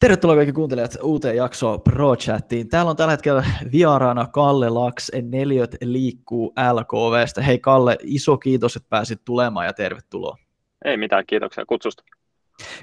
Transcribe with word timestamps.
Tervetuloa 0.00 0.36
kaikki 0.36 0.52
kuuntelijat 0.52 0.96
uuteen 1.02 1.36
jaksoon 1.36 1.82
Pro 1.82 2.16
Chattiin. 2.16 2.68
Täällä 2.68 2.90
on 2.90 2.96
tällä 2.96 3.10
hetkellä 3.10 3.44
vieraana 3.72 4.26
Kalle 4.26 4.68
Laks, 4.68 5.12
Neliöt 5.22 5.76
liikkuu 5.82 6.52
LKVstä. 6.72 7.42
Hei 7.42 7.58
Kalle, 7.58 7.96
iso 8.02 8.38
kiitos, 8.38 8.76
että 8.76 8.88
pääsit 8.88 9.24
tulemaan 9.24 9.66
ja 9.66 9.72
tervetuloa. 9.72 10.36
Ei 10.84 10.96
mitään, 10.96 11.24
kiitoksia 11.26 11.66
kutsusta. 11.66 12.02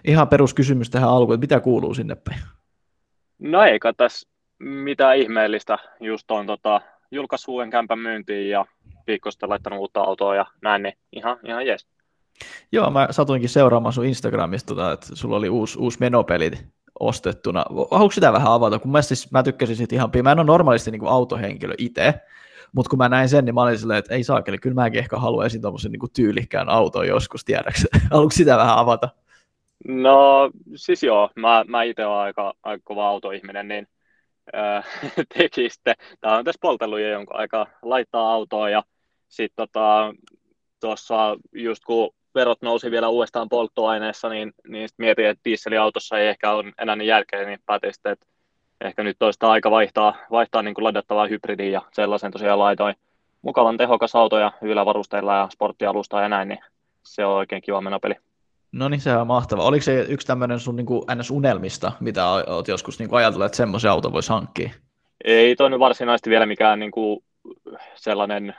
Ihan 0.07 0.27
peruskysymys 0.27 0.89
tähän 0.89 1.09
alkuun, 1.09 1.33
että 1.33 1.43
mitä 1.43 1.59
kuuluu 1.59 1.93
sinne 1.93 2.15
päin? 2.15 2.39
No 3.39 3.63
ei 3.63 3.79
tässä 3.97 4.29
mitään 4.59 5.17
ihmeellistä. 5.17 5.77
Just 5.99 6.31
on 6.31 6.45
tota, 6.45 6.81
julkaissut 7.11 7.53
uuden 7.53 7.69
kämpän 7.69 7.99
myyntiin 7.99 8.49
ja 8.49 8.65
viikosta 9.07 9.49
laittanut 9.49 9.79
uutta 9.79 10.01
autoa 10.01 10.35
ja 10.35 10.45
näin, 10.61 10.83
niin 10.83 10.97
ihan, 11.11 11.39
ihan 11.47 11.67
jees. 11.67 11.87
Joo, 12.71 12.89
mä 12.89 13.07
satuinkin 13.11 13.49
seuraamaan 13.49 13.93
sun 13.93 14.05
Instagramista, 14.05 14.67
tota, 14.67 14.91
että 14.91 15.07
sulla 15.13 15.35
oli 15.35 15.49
uusi, 15.49 15.79
uusi 15.79 15.97
menopeli 15.99 16.51
ostettuna. 17.07 17.65
Haluatko 17.69 18.11
sitä 18.11 18.33
vähän 18.33 18.51
avata? 18.51 18.79
Kun 18.79 18.91
mä, 18.91 19.01
siis, 19.01 19.31
mä 19.31 19.43
tykkäsin 19.43 19.75
siitä 19.75 19.95
ihan 19.95 20.11
pian. 20.11 20.23
Mä 20.23 20.31
en 20.31 20.39
ole 20.39 20.45
normaalisti 20.45 20.91
niin 20.91 20.99
kuin 20.99 21.11
autohenkilö 21.11 21.73
itse, 21.77 22.13
mutta 22.75 22.89
kun 22.89 22.97
mä 22.99 23.09
näin 23.09 23.29
sen, 23.29 23.45
niin 23.45 23.55
mä 23.55 23.61
olin 23.61 23.79
silleen, 23.79 23.99
että 23.99 24.13
ei 24.13 24.23
saakeli, 24.23 24.57
kyllä 24.57 24.73
mäkin 24.73 24.99
ehkä 24.99 25.17
haluaisin 25.17 25.61
tuommoisen 25.61 25.91
niin 25.91 26.13
tyylikkään 26.15 26.69
auton 26.69 27.07
joskus, 27.07 27.45
tiedäksä. 27.45 27.87
Haluatko 28.11 28.35
sitä 28.35 28.57
vähän 28.57 28.77
avata? 28.77 29.09
No 29.87 30.51
siis 30.75 31.03
joo, 31.03 31.29
mä, 31.35 31.65
mä 31.67 31.83
itse 31.83 32.05
olen 32.05 32.19
aika, 32.19 32.53
aika 32.63 32.81
kova 32.83 33.07
autoihminen, 33.07 33.67
niin 33.67 33.87
äh, 34.55 34.85
teki 35.37 35.69
sitten, 35.69 35.95
tää 36.21 36.37
on 36.37 36.45
tässä 36.45 36.59
poltellut 36.61 36.99
jo 36.99 37.09
jonkun 37.09 37.35
aika 37.35 37.67
laittaa 37.81 38.33
autoa 38.33 38.69
ja 38.69 38.83
sitten 39.27 39.67
tota, 39.67 40.13
tuossa 40.79 41.37
just 41.53 41.83
kun 41.83 42.09
verot 42.35 42.61
nousi 42.61 42.91
vielä 42.91 43.09
uudestaan 43.09 43.49
polttoaineessa, 43.49 44.29
niin, 44.29 44.53
niin 44.67 44.89
sit 44.89 44.99
mietin, 44.99 45.25
että 45.25 45.41
dieselautossa 45.45 46.19
ei 46.19 46.27
ehkä 46.27 46.51
ole 46.51 46.73
enää 46.81 46.95
niin 46.95 47.07
jälkeen, 47.07 47.47
niin 47.47 47.59
päätin 47.65 47.93
sitten, 47.93 48.11
että 48.11 48.25
ehkä 48.81 49.03
nyt 49.03 49.15
toista 49.19 49.51
aika 49.51 49.71
vaihtaa, 49.71 50.15
vaihtaa 50.31 50.61
niin 50.61 50.73
kuin 50.73 50.83
ladattavaa 50.83 51.27
hybridiä 51.27 51.69
ja 51.69 51.81
sellaisen 51.91 52.31
tosiaan 52.31 52.59
laitoin 52.59 52.95
mukavan 53.41 53.77
tehokas 53.77 54.15
auto 54.15 54.39
ja 54.39 54.51
hyvillä 54.61 54.85
varusteilla 54.85 55.37
ja 55.37 55.47
sporttialusta 55.51 56.21
ja 56.21 56.29
näin, 56.29 56.47
niin 56.47 56.59
se 57.03 57.25
on 57.25 57.35
oikein 57.35 57.61
kiva 57.61 57.81
menopeli. 57.81 58.15
No 58.71 58.89
niin, 58.89 59.01
se 59.01 59.17
on 59.17 59.27
mahtava. 59.27 59.63
Oliko 59.63 59.83
se 59.83 60.05
yksi 60.09 60.27
tämmöinen 60.27 60.59
sun 60.59 60.75
niin 60.75 60.85
kuin 60.85 61.03
NS-unelmista, 61.15 61.91
mitä 61.99 62.29
olet 62.29 62.67
joskus 62.67 62.99
niin 62.99 63.09
kuin 63.09 63.17
ajatellut, 63.17 63.45
että 63.45 63.55
semmoisen 63.55 63.91
auto 63.91 64.11
voisi 64.11 64.29
hankkia? 64.29 64.69
Ei 65.25 65.55
toi 65.55 65.69
nyt 65.69 65.79
varsinaisesti 65.79 66.29
vielä 66.29 66.45
mikään 66.45 66.79
niin 66.79 66.91
kuin 66.91 67.23
sellainen 67.95 68.55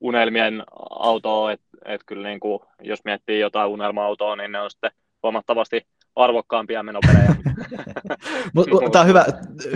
unelmien 0.00 0.62
auto, 0.90 1.48
että 1.48 1.66
et 1.84 2.00
kyllä 2.06 2.28
niin 2.28 2.40
kuin, 2.40 2.60
jos 2.82 3.04
miettii 3.04 3.40
jotain 3.40 3.70
unelma-autoa, 3.70 4.36
niin 4.36 4.52
ne 4.52 4.60
on 4.60 4.70
sitten 4.70 4.90
huomattavasti 5.22 5.86
arvokkaampia 6.16 6.82
menopelejä. 6.82 7.26
Tämä 8.92 9.02
on 9.02 9.06
hyvä, 9.06 9.24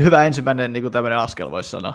hyvä 0.00 0.24
ensimmäinen 0.24 0.72
niin 0.72 0.82
kuin 0.82 0.92
tämmöinen 0.92 1.18
askel, 1.18 1.50
voisi 1.50 1.70
sanoa. 1.70 1.94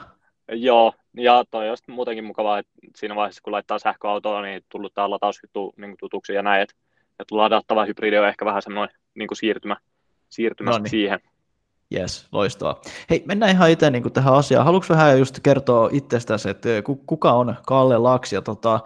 Joo, 0.51 0.93
ja 1.17 1.43
toi 1.51 1.69
on 1.69 1.77
muutenkin 1.87 2.23
mukavaa, 2.23 2.59
että 2.59 2.71
siinä 2.95 3.15
vaiheessa 3.15 3.41
kun 3.43 3.53
laittaa 3.53 3.79
sähköautoa, 3.79 4.41
niin 4.41 4.61
tullut 4.69 4.93
tämä 4.93 5.09
latausjuttu 5.09 5.73
niin 5.77 5.95
tutuksi 5.99 6.33
ja 6.33 6.41
näin, 6.41 6.61
että, 6.61 6.75
että 7.19 7.37
ladattava 7.37 7.85
hybridi 7.85 8.17
on 8.17 8.27
ehkä 8.27 8.45
vähän 8.45 8.61
semmoinen 8.61 8.95
niin 9.15 9.27
kuin 9.27 9.37
siirtymä, 9.37 9.77
siirtymä 10.29 10.71
niin. 10.71 10.89
siihen. 10.89 11.19
Yes, 11.95 12.27
loistavaa. 12.31 12.81
Hei, 13.09 13.23
mennään 13.25 13.51
ihan 13.51 13.69
itse 13.69 13.89
niin 13.89 14.13
tähän 14.13 14.33
asiaan. 14.33 14.65
Haluatko 14.65 14.93
vähän 14.93 15.19
just 15.19 15.39
kertoa 15.43 15.89
itsestäsi, 15.91 16.49
että 16.49 16.69
kuka 17.05 17.31
on 17.31 17.55
Kalle 17.65 17.97
Laks 17.97 18.33
ja 18.33 18.41
tota, 18.41 18.79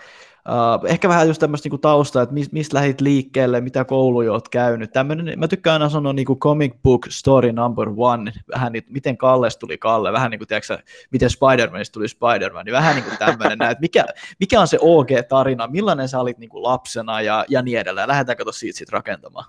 Uh, 0.49 0.85
ehkä 0.89 1.09
vähän 1.09 1.27
just 1.27 1.39
tämmöistä 1.39 1.65
niinku 1.65 1.77
taustaa, 1.77 2.23
että 2.23 2.33
mistä 2.33 2.53
mist 2.53 2.73
lähdit 2.73 3.01
liikkeelle, 3.01 3.61
mitä 3.61 3.85
kouluja 3.85 4.31
olet 4.31 4.49
käynyt. 4.49 4.93
Tämmönen, 4.93 5.39
mä 5.39 5.47
tykkään 5.47 5.73
aina 5.73 5.89
sanoa 5.89 6.13
niinku 6.13 6.35
comic 6.35 6.73
book 6.83 7.05
story 7.09 7.51
number 7.51 7.89
one, 7.97 8.31
vähän 8.53 8.73
niin, 8.73 8.83
miten 8.89 9.17
Kalles 9.17 9.57
tuli 9.57 9.77
Kalle, 9.77 10.11
vähän 10.11 10.31
niin 10.31 10.39
kuin 10.39 10.47
tiedätkö, 10.47 10.77
miten 11.11 11.29
Spider-Manista 11.29 11.91
tuli 11.93 12.07
Spider-Man, 12.07 12.65
niin 12.65 12.73
vähän 12.73 12.95
niin 12.95 13.03
kuin 13.03 13.17
tämmöinen, 13.17 13.61
että 13.71 13.81
mikä, 13.81 14.05
mikä 14.39 14.61
on 14.61 14.67
se 14.67 14.77
OG-tarina, 14.81 15.67
millainen 15.67 16.09
sä 16.09 16.19
olit 16.19 16.37
niinku 16.37 16.63
lapsena 16.63 17.21
ja, 17.21 17.45
ja 17.49 17.61
niin 17.61 17.79
edelleen. 17.79 18.07
Lähdetäänkö 18.07 18.43
tuossa 18.43 18.59
siitä, 18.59 18.77
siitä 18.77 18.93
rakentamaan? 18.93 19.45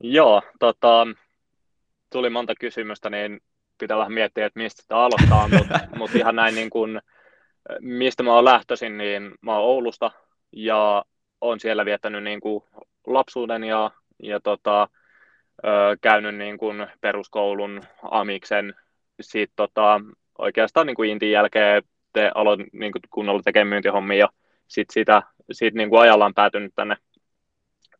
Joo, 0.00 0.42
tota, 0.58 1.06
tuli 2.10 2.30
monta 2.30 2.54
kysymystä, 2.60 3.10
niin 3.10 3.40
pitää 3.78 3.98
vähän 3.98 4.12
miettiä, 4.12 4.46
että 4.46 4.60
mistä 4.60 4.82
sitä 4.82 4.96
aloittaa, 4.96 5.48
mutta 5.48 5.80
mut 5.98 6.14
ihan 6.14 6.36
näin 6.36 6.54
niin 6.54 6.70
kuin, 6.70 7.00
mistä 7.80 8.22
mä 8.22 8.34
oon 8.34 8.44
lähtöisin, 8.44 8.98
niin 8.98 9.34
mä 9.40 9.52
oon 9.52 9.64
Oulusta, 9.64 10.10
ja 10.52 11.04
olen 11.40 11.60
siellä 11.60 11.84
viettänyt 11.84 12.22
niin 12.22 12.40
kuin 12.40 12.64
lapsuuden 13.06 13.64
ja, 13.64 13.90
ja 14.22 14.40
tota, 14.40 14.88
ö, 15.64 15.96
käynyt 16.00 16.34
niin 16.34 16.58
kuin 16.58 16.86
peruskoulun 17.00 17.82
amiksen. 18.02 18.74
Sitten 19.20 19.56
tota, 19.56 20.00
oikeastaan 20.38 20.86
niin 20.86 20.96
kuin 20.96 21.10
Intin 21.10 21.30
jälkeen 21.30 21.82
te 22.12 22.32
aloin 22.34 22.66
niin 22.72 22.92
kuin 22.92 23.02
kunnolla 23.10 23.42
tekemään 23.42 23.68
myyntihommia 23.68 24.18
ja 24.18 24.28
sitten 24.68 24.94
sitä, 24.94 25.22
sit 25.52 25.74
niin 25.74 25.90
kuin 25.90 26.00
ajallaan 26.00 26.34
päätynyt 26.34 26.72
tänne, 26.74 26.96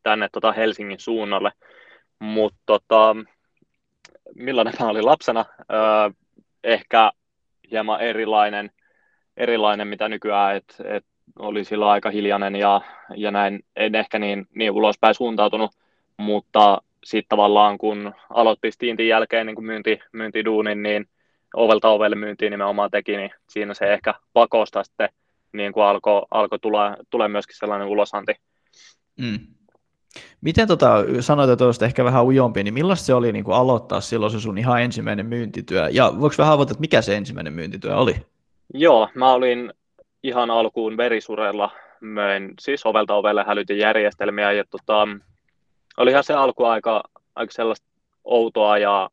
tänne 0.02 0.28
tota 0.32 0.52
Helsingin 0.52 1.00
suunnalle. 1.00 1.52
Mutta 2.18 2.60
tota, 2.66 3.16
millainen 4.34 4.74
mä 4.80 4.88
olin 4.88 5.06
lapsena? 5.06 5.44
Ö, 5.60 6.14
ehkä 6.64 7.12
hieman 7.70 8.00
erilainen, 8.00 8.70
erilainen 9.36 9.88
mitä 9.88 10.08
nykyään, 10.08 10.56
että 10.56 10.74
et 10.86 11.04
oli 11.38 11.64
silloin 11.64 11.91
aika 11.91 12.10
hiljainen 12.10 12.56
ja, 12.56 12.81
ja 13.16 13.31
näin, 13.31 13.64
en 13.76 13.94
ehkä 13.94 14.19
niin, 14.19 14.47
niin 14.54 14.70
ulospäin 14.70 15.14
suuntautunut, 15.14 15.70
mutta 16.16 16.82
sitten 17.04 17.28
tavallaan 17.28 17.78
kun 17.78 18.12
aloitti 18.31 18.70
Stintin 18.70 19.09
jälkeen 19.09 19.47
niin 19.47 19.54
kun 19.54 19.66
myynti, 19.66 19.98
myyntiduunin, 20.12 20.82
niin 20.82 21.09
ovelta 21.54 21.88
ovelle 21.88 22.16
myyntiin 22.16 22.50
nimenomaan 22.50 22.91
teki, 22.91 23.16
niin 23.16 23.31
siinä 23.48 23.75
se 23.75 23.92
ehkä 23.92 24.14
pakosta 24.32 24.84
sitten 24.84 25.09
niin 25.53 25.72
kuin 25.72 25.84
alkoi 25.84 26.22
alko 26.31 26.59
tulla, 26.59 26.97
tulla 27.10 27.28
myöskin 27.28 27.56
sellainen 27.56 27.88
ulosanti. 27.88 28.34
Mm. 29.16 29.38
Miten 30.41 30.69
tota, 30.69 31.04
sanoit, 31.20 31.50
että 31.50 31.64
olisit 31.64 31.82
ehkä 31.82 32.04
vähän 32.04 32.25
ujompi, 32.25 32.64
niin 32.64 32.75
millaista 32.75 33.06
se 33.06 33.14
oli 33.14 33.32
niin 33.32 33.44
kuin 33.44 33.54
aloittaa 33.54 34.00
silloin 34.00 34.32
se 34.32 34.41
sun 34.41 34.58
ihan 34.58 34.82
ensimmäinen 34.82 35.26
myyntityö? 35.26 35.88
Ja 35.93 36.12
voiko 36.20 36.34
vähän 36.38 36.54
avata, 36.54 36.72
että 36.72 36.81
mikä 36.81 37.03
se 37.03 37.16
ensimmäinen 37.16 37.53
myyntityö 37.53 37.97
oli? 37.97 38.16
Joo, 38.75 39.08
mä 39.14 39.32
olin 39.32 39.72
ihan 40.26 40.50
alkuun 40.50 40.97
verisurella 40.97 41.70
möin 42.00 42.54
siis 42.60 42.87
ovelta 42.87 43.14
ovelle 43.14 43.44
hälytin 43.47 43.78
järjestelmiä 43.78 44.53
ja 44.53 44.64
tota, 44.70 45.09
olihan 45.97 46.25
se 46.25 46.34
alku 46.34 46.64
aika, 46.64 47.03
aika 47.34 47.53
sellaista 47.53 47.87
outoa 48.25 48.78
ja 48.78 49.10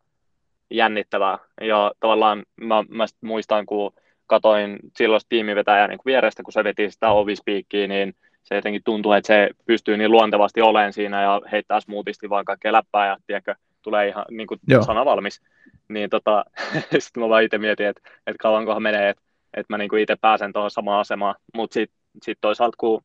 jännittävää. 0.71 1.37
Ja 1.61 1.91
tavallaan 1.99 2.43
mä, 2.55 2.83
mä 2.89 3.05
muistan, 3.21 3.65
kun 3.65 3.93
katoin 4.27 4.79
silloin 4.97 5.21
tiimivetäjää 5.29 5.87
niin 5.87 5.99
vierestä, 6.05 6.43
kun 6.43 6.53
se 6.53 6.63
veti 6.63 6.91
sitä 6.91 7.09
ovispiikkiä, 7.09 7.87
niin 7.87 8.15
se 8.43 8.55
jotenkin 8.55 8.81
tuntuu, 8.83 9.11
että 9.11 9.27
se 9.27 9.49
pystyy 9.65 9.97
niin 9.97 10.11
luontevasti 10.11 10.61
olemaan 10.61 10.93
siinä 10.93 11.21
ja 11.21 11.41
heittää 11.51 11.79
smoothisti 11.79 12.29
vaan 12.29 12.45
kaikkea 12.45 12.73
läppää 12.73 13.07
ja 13.07 13.17
tiedätkö, 13.27 13.55
tulee 13.81 14.07
ihan 14.07 14.25
niin 14.31 14.47
kuin 14.47 14.59
sana 14.85 15.05
valmis. 15.05 15.41
Niin 15.87 16.09
tota, 16.09 16.45
sitten 16.99 17.23
mä 17.23 17.29
vaan 17.29 17.43
itse 17.43 17.57
mietin, 17.57 17.87
että, 17.87 18.01
että 18.27 18.41
kauankohan 18.41 18.83
menee, 18.83 19.09
että 19.09 19.23
että 19.53 19.73
mä 19.73 19.77
niinku 19.77 19.95
itse 19.95 20.15
pääsen 20.15 20.53
tuohon 20.53 20.71
samaan 20.71 20.99
asemaan, 20.99 21.35
mutta 21.53 21.73
sitten 21.73 21.97
sit 22.23 22.37
toisaalta 22.41 22.75
kun 22.77 23.03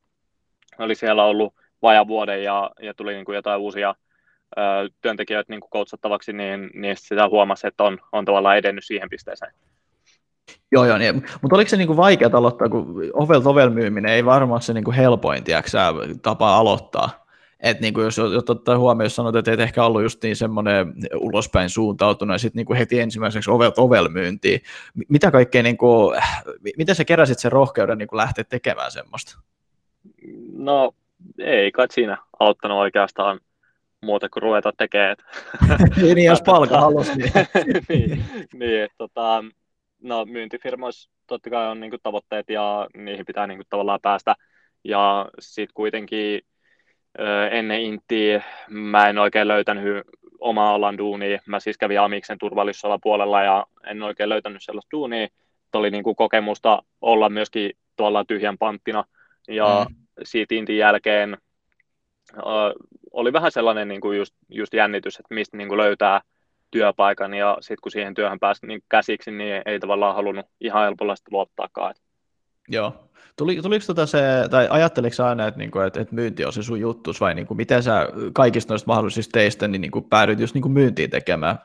oli 0.79 0.95
siellä 0.95 1.23
ollut 1.23 1.53
vaja 1.81 2.07
vuoden 2.07 2.43
ja, 2.43 2.71
ja 2.81 2.93
tuli 2.93 3.13
niinku 3.13 3.33
jotain 3.33 3.59
uusia 3.61 3.95
ö, 4.57 4.61
työntekijöitä 5.01 5.53
niinku 5.53 5.67
koutsattavaksi, 5.71 6.33
niin, 6.33 6.69
niin 6.73 6.97
sitä 6.97 7.27
huomasi, 7.27 7.67
että 7.67 7.83
on, 7.83 7.97
on 8.11 8.25
tavallaan 8.25 8.57
edennyt 8.57 8.83
siihen 8.83 9.09
pisteeseen. 9.09 9.53
Joo, 10.71 10.85
joo, 10.85 10.97
niin. 10.97 11.15
mutta 11.15 11.55
oliko 11.55 11.69
se 11.69 11.77
niinku 11.77 11.97
vaikea 11.97 12.29
aloittaa, 12.33 12.69
kun 12.69 13.11
ovel 13.13 13.41
ovel 13.45 13.69
myyminen 13.69 14.11
ei 14.11 14.25
varmaan 14.25 14.61
se 14.61 14.73
niinku 14.73 14.91
helpoin 14.91 15.43
tapa 16.21 16.55
aloittaa. 16.55 17.25
Että 17.59 17.81
niinku 17.81 18.01
jos 18.01 18.19
ottaa 18.19 18.77
huomioon, 18.77 19.05
jos 19.05 19.15
sanot, 19.15 19.35
että 19.35 19.53
et 19.53 19.59
ehkä 19.59 19.83
ollut 19.85 20.01
just 20.01 20.23
niin 20.23 20.35
semmoinen 20.35 20.93
ulospäin 21.15 21.69
suuntautunut 21.69 22.33
ja 22.33 22.37
sitten 22.37 22.59
niinku 22.59 22.73
heti 22.73 22.99
ensimmäiseksi 22.99 23.51
ovel 23.51 23.71
ovel 23.77 24.09
myyntiin. 24.09 24.61
Mitä 25.09 25.31
kaikkea, 25.31 25.63
niinku, 25.63 26.13
miten 26.77 26.95
sä 26.95 27.05
keräsit 27.05 27.39
sen 27.39 27.51
rohkeuden 27.51 27.97
niinku 27.97 28.17
lähteä 28.17 28.43
tekemään 28.43 28.91
semmoista? 28.91 29.39
No 30.53 30.91
ei 31.39 31.71
kai 31.71 31.87
siinä 31.91 32.17
auttanut 32.39 32.77
oikeastaan 32.77 33.39
muuta 34.01 34.29
kuin 34.29 34.43
ruveta 34.43 34.73
tekemään. 34.77 35.15
niin, 36.15 36.25
jos 36.25 36.41
palka 36.41 36.79
halusi. 36.79 37.11
Niin, 37.15 37.31
niin, 37.89 38.25
niin 38.53 38.89
tota, 38.97 39.43
no 40.01 40.25
myyntifirmoissa 40.25 41.09
totta 41.27 41.49
kai 41.49 41.67
on 41.67 41.79
niinku 41.79 41.97
tavoitteet 42.03 42.49
ja 42.49 42.87
niihin 42.97 43.25
pitää 43.25 43.47
niinku 43.47 43.63
tavallaan 43.69 43.99
päästä. 44.01 44.35
Ja 44.83 45.29
sitten 45.39 45.73
kuitenkin 45.73 46.41
ennen 47.51 47.81
Intiä 47.81 48.43
mä 48.69 49.09
en 49.09 49.17
oikein 49.17 49.47
löytänyt 49.47 50.07
omaa 50.39 50.73
alan 50.73 50.97
duunia. 50.97 51.39
Mä 51.45 51.59
siis 51.59 51.77
kävin 51.77 52.01
Amiksen 52.01 52.37
puolella 53.03 53.43
ja 53.43 53.65
en 53.85 54.03
oikein 54.03 54.29
löytänyt 54.29 54.63
sellaista 54.63 54.91
duunia. 54.91 55.27
Oli 55.73 55.91
niin 55.91 56.03
kuin 56.03 56.15
kokemusta 56.15 56.83
olla 57.01 57.29
myöskin 57.29 57.71
tuolla 57.95 58.25
tyhjän 58.25 58.57
panttina. 58.57 59.03
Ja 59.47 59.85
mm. 59.89 59.95
siitä 60.23 60.55
Intin 60.55 60.77
jälkeen 60.77 61.37
uh, 62.37 62.87
oli 63.11 63.33
vähän 63.33 63.51
sellainen 63.51 63.87
niin 63.87 64.01
kuin 64.01 64.17
just, 64.17 64.35
just 64.49 64.73
jännitys, 64.73 65.19
että 65.19 65.33
mistä 65.33 65.57
niin 65.57 65.67
kuin 65.67 65.77
löytää, 65.77 66.21
työpaikan 66.71 67.33
ja 67.33 67.57
sitten 67.61 67.81
kun 67.83 67.91
siihen 67.91 68.13
työhön 68.13 68.39
pääsi 68.39 68.67
niin 68.67 68.81
käsiksi, 68.89 69.31
niin 69.31 69.61
ei 69.65 69.79
tavallaan 69.79 70.15
halunnut 70.15 70.45
ihan 70.61 70.83
helpolla 70.83 71.15
sitä 71.15 71.29
luottaakaan. 71.31 71.95
Joo. 72.69 72.93
Tuli, 73.37 73.61
tuliko 73.61 73.85
tota 73.87 74.05
se, 74.05 74.21
tai 74.51 74.67
ajatteliko 74.69 75.23
aina, 75.23 75.47
että, 75.47 75.57
niin 75.57 75.71
kuin, 75.71 75.87
että, 75.87 76.01
että 76.01 76.15
myynti 76.15 76.45
on 76.45 76.53
se 76.53 76.63
sun 76.63 76.79
juttus, 76.79 77.21
vai 77.21 77.35
niin 77.35 77.47
kuin, 77.47 77.57
miten 77.57 77.83
sä 77.83 78.09
kaikista 78.33 78.73
noista 78.73 78.87
mahdollisista 78.87 79.31
teistä 79.31 79.67
niin, 79.67 79.81
niin 79.81 79.91
kuin 79.91 80.05
päädyit 80.05 80.39
just 80.39 80.53
niin 80.53 80.61
kuin 80.61 80.71
myyntiin 80.71 81.09
tekemään? 81.09 81.59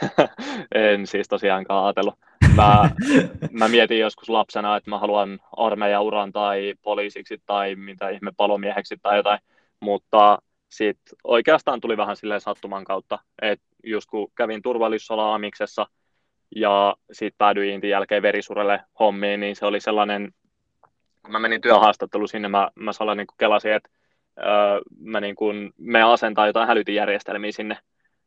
en 0.74 1.06
siis 1.06 1.28
tosiaankaan 1.28 1.84
ajatellut. 1.84 2.14
Mä, 2.54 2.90
mä 3.60 3.68
mietin 3.68 3.98
joskus 3.98 4.28
lapsena, 4.28 4.76
että 4.76 4.90
mä 4.90 4.98
haluan 4.98 5.40
armeijauran 5.56 6.32
tai 6.32 6.74
poliisiksi 6.82 7.42
tai 7.46 7.74
mitä 7.74 8.08
ihme 8.08 8.32
palomieheksi 8.36 8.96
tai 9.02 9.16
jotain, 9.16 9.38
mutta 9.80 10.38
sitten 10.68 11.18
oikeastaan 11.24 11.80
tuli 11.80 11.96
vähän 11.96 12.16
silleen 12.16 12.40
sattuman 12.40 12.84
kautta, 12.84 13.18
että 13.42 13.66
just 13.84 14.10
kun 14.10 14.28
kävin 14.34 14.62
turvallisuusala 14.62 15.34
Amiksessa 15.34 15.86
ja 16.56 16.96
sitten 17.12 17.38
päädyin 17.38 17.74
Intin 17.74 17.90
jälkeen 17.90 18.22
verisurelle 18.22 18.80
hommiin, 18.98 19.40
niin 19.40 19.56
se 19.56 19.66
oli 19.66 19.80
sellainen, 19.80 20.32
kun 21.22 21.32
mä 21.32 21.38
menin 21.38 21.60
työhaastatteluun 21.60 22.28
sinne, 22.28 22.48
mä, 22.48 22.70
mä 22.74 22.92
sellainen 22.92 23.26
niin 23.26 23.36
kelasin, 23.38 23.72
että 23.72 23.90
öö, 24.38 24.80
mä 25.00 25.20
niin 25.20 25.36
kuin, 25.36 25.72
me 25.78 26.02
asentaa 26.02 26.46
jotain 26.46 26.68
hälytinjärjestelmiä 26.68 27.52
sinne, 27.52 27.78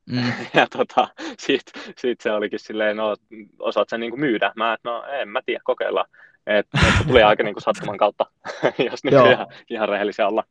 Mm. 0.09 0.21
ja 0.59 0.67
tota, 0.77 1.07
sitten 1.37 1.81
sit 1.97 2.21
se 2.21 2.31
olikin 2.31 2.59
silleen, 2.59 2.97
no 2.97 3.15
osaat 3.59 3.89
sen 3.89 3.99
niin 3.99 4.19
myydä? 4.19 4.51
Mä, 4.55 4.77
no 4.83 5.03
en 5.21 5.29
mä 5.29 5.41
tiedä, 5.45 5.61
kokeillaan. 5.63 6.05
Et, 6.47 6.67
et 6.87 7.07
tuli 7.07 7.23
aika 7.23 7.43
niin 7.43 7.53
kuin 7.53 7.63
sattuman 7.63 7.97
kautta, 7.97 8.25
jos 8.91 9.03
nyt 9.03 9.13
ihan, 9.13 9.47
ihan 9.69 9.89
rehellisiä 9.89 10.27
olla. 10.27 10.43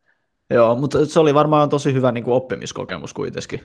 Joo, 0.51 0.77
mutta 0.77 1.07
se 1.07 1.21
oli 1.21 1.35
varmaan 1.35 1.69
tosi 1.69 1.93
hyvä 1.93 2.13
niin 2.13 2.25
kuin 2.25 2.35
oppimiskokemus 2.35 3.15
kuitenkin. 3.15 3.61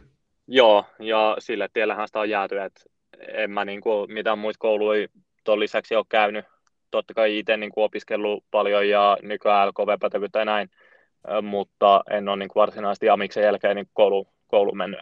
Joo, 0.48 0.86
ja 1.00 1.36
sille 1.40 1.70
tiellähän 1.74 2.08
sitä 2.08 2.20
on 2.20 2.30
jääty, 2.30 2.60
että 2.60 2.82
en 3.28 3.52
mä 3.52 3.66
niin 3.66 3.82
kuin, 3.82 4.14
mitään 4.14 4.40
muita 4.40 4.60
kouluja 4.60 5.08
tuon 5.44 5.60
lisäksi 5.60 5.96
ole 5.96 6.06
käynyt. 6.10 6.46
Totta 6.92 7.14
kai 7.14 7.38
itse 7.38 7.58
niin 7.58 7.72
kuin 7.72 7.84
opiskellut 7.84 8.44
paljon 8.52 8.90
ja 8.90 9.18
nykyään 9.22 9.68
LKV-pätevyyttä 9.68 10.40
ja 10.40 10.46
näin, 10.46 10.70
mutta 11.42 12.04
en 12.10 12.30
ole 12.30 12.38
niin 12.38 12.50
kuin 12.50 12.62
varsinaisesti 12.62 13.10
amiksen 13.10 13.44
jälkeen 13.44 13.76
niin 13.76 13.90
koulu, 13.94 14.28
koulu 14.48 14.76
mennyt. 14.76 15.00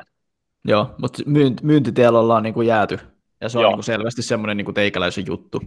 Joo, 0.65 0.95
mutta 1.01 1.23
myynti, 1.25 1.65
myyntitiellä 1.65 2.19
ollaan 2.19 2.43
niin 2.43 2.53
kuin 2.53 2.67
jääty, 2.67 2.99
ja 3.41 3.49
se 3.49 3.57
on 3.57 3.65
niin 3.65 3.75
kuin 3.75 3.83
selvästi 3.83 4.21
semmoinen 4.21 4.57
niin 4.57 4.65
kuin 4.65 4.75
teikäläisen 4.75 5.25
juttu. 5.27 5.61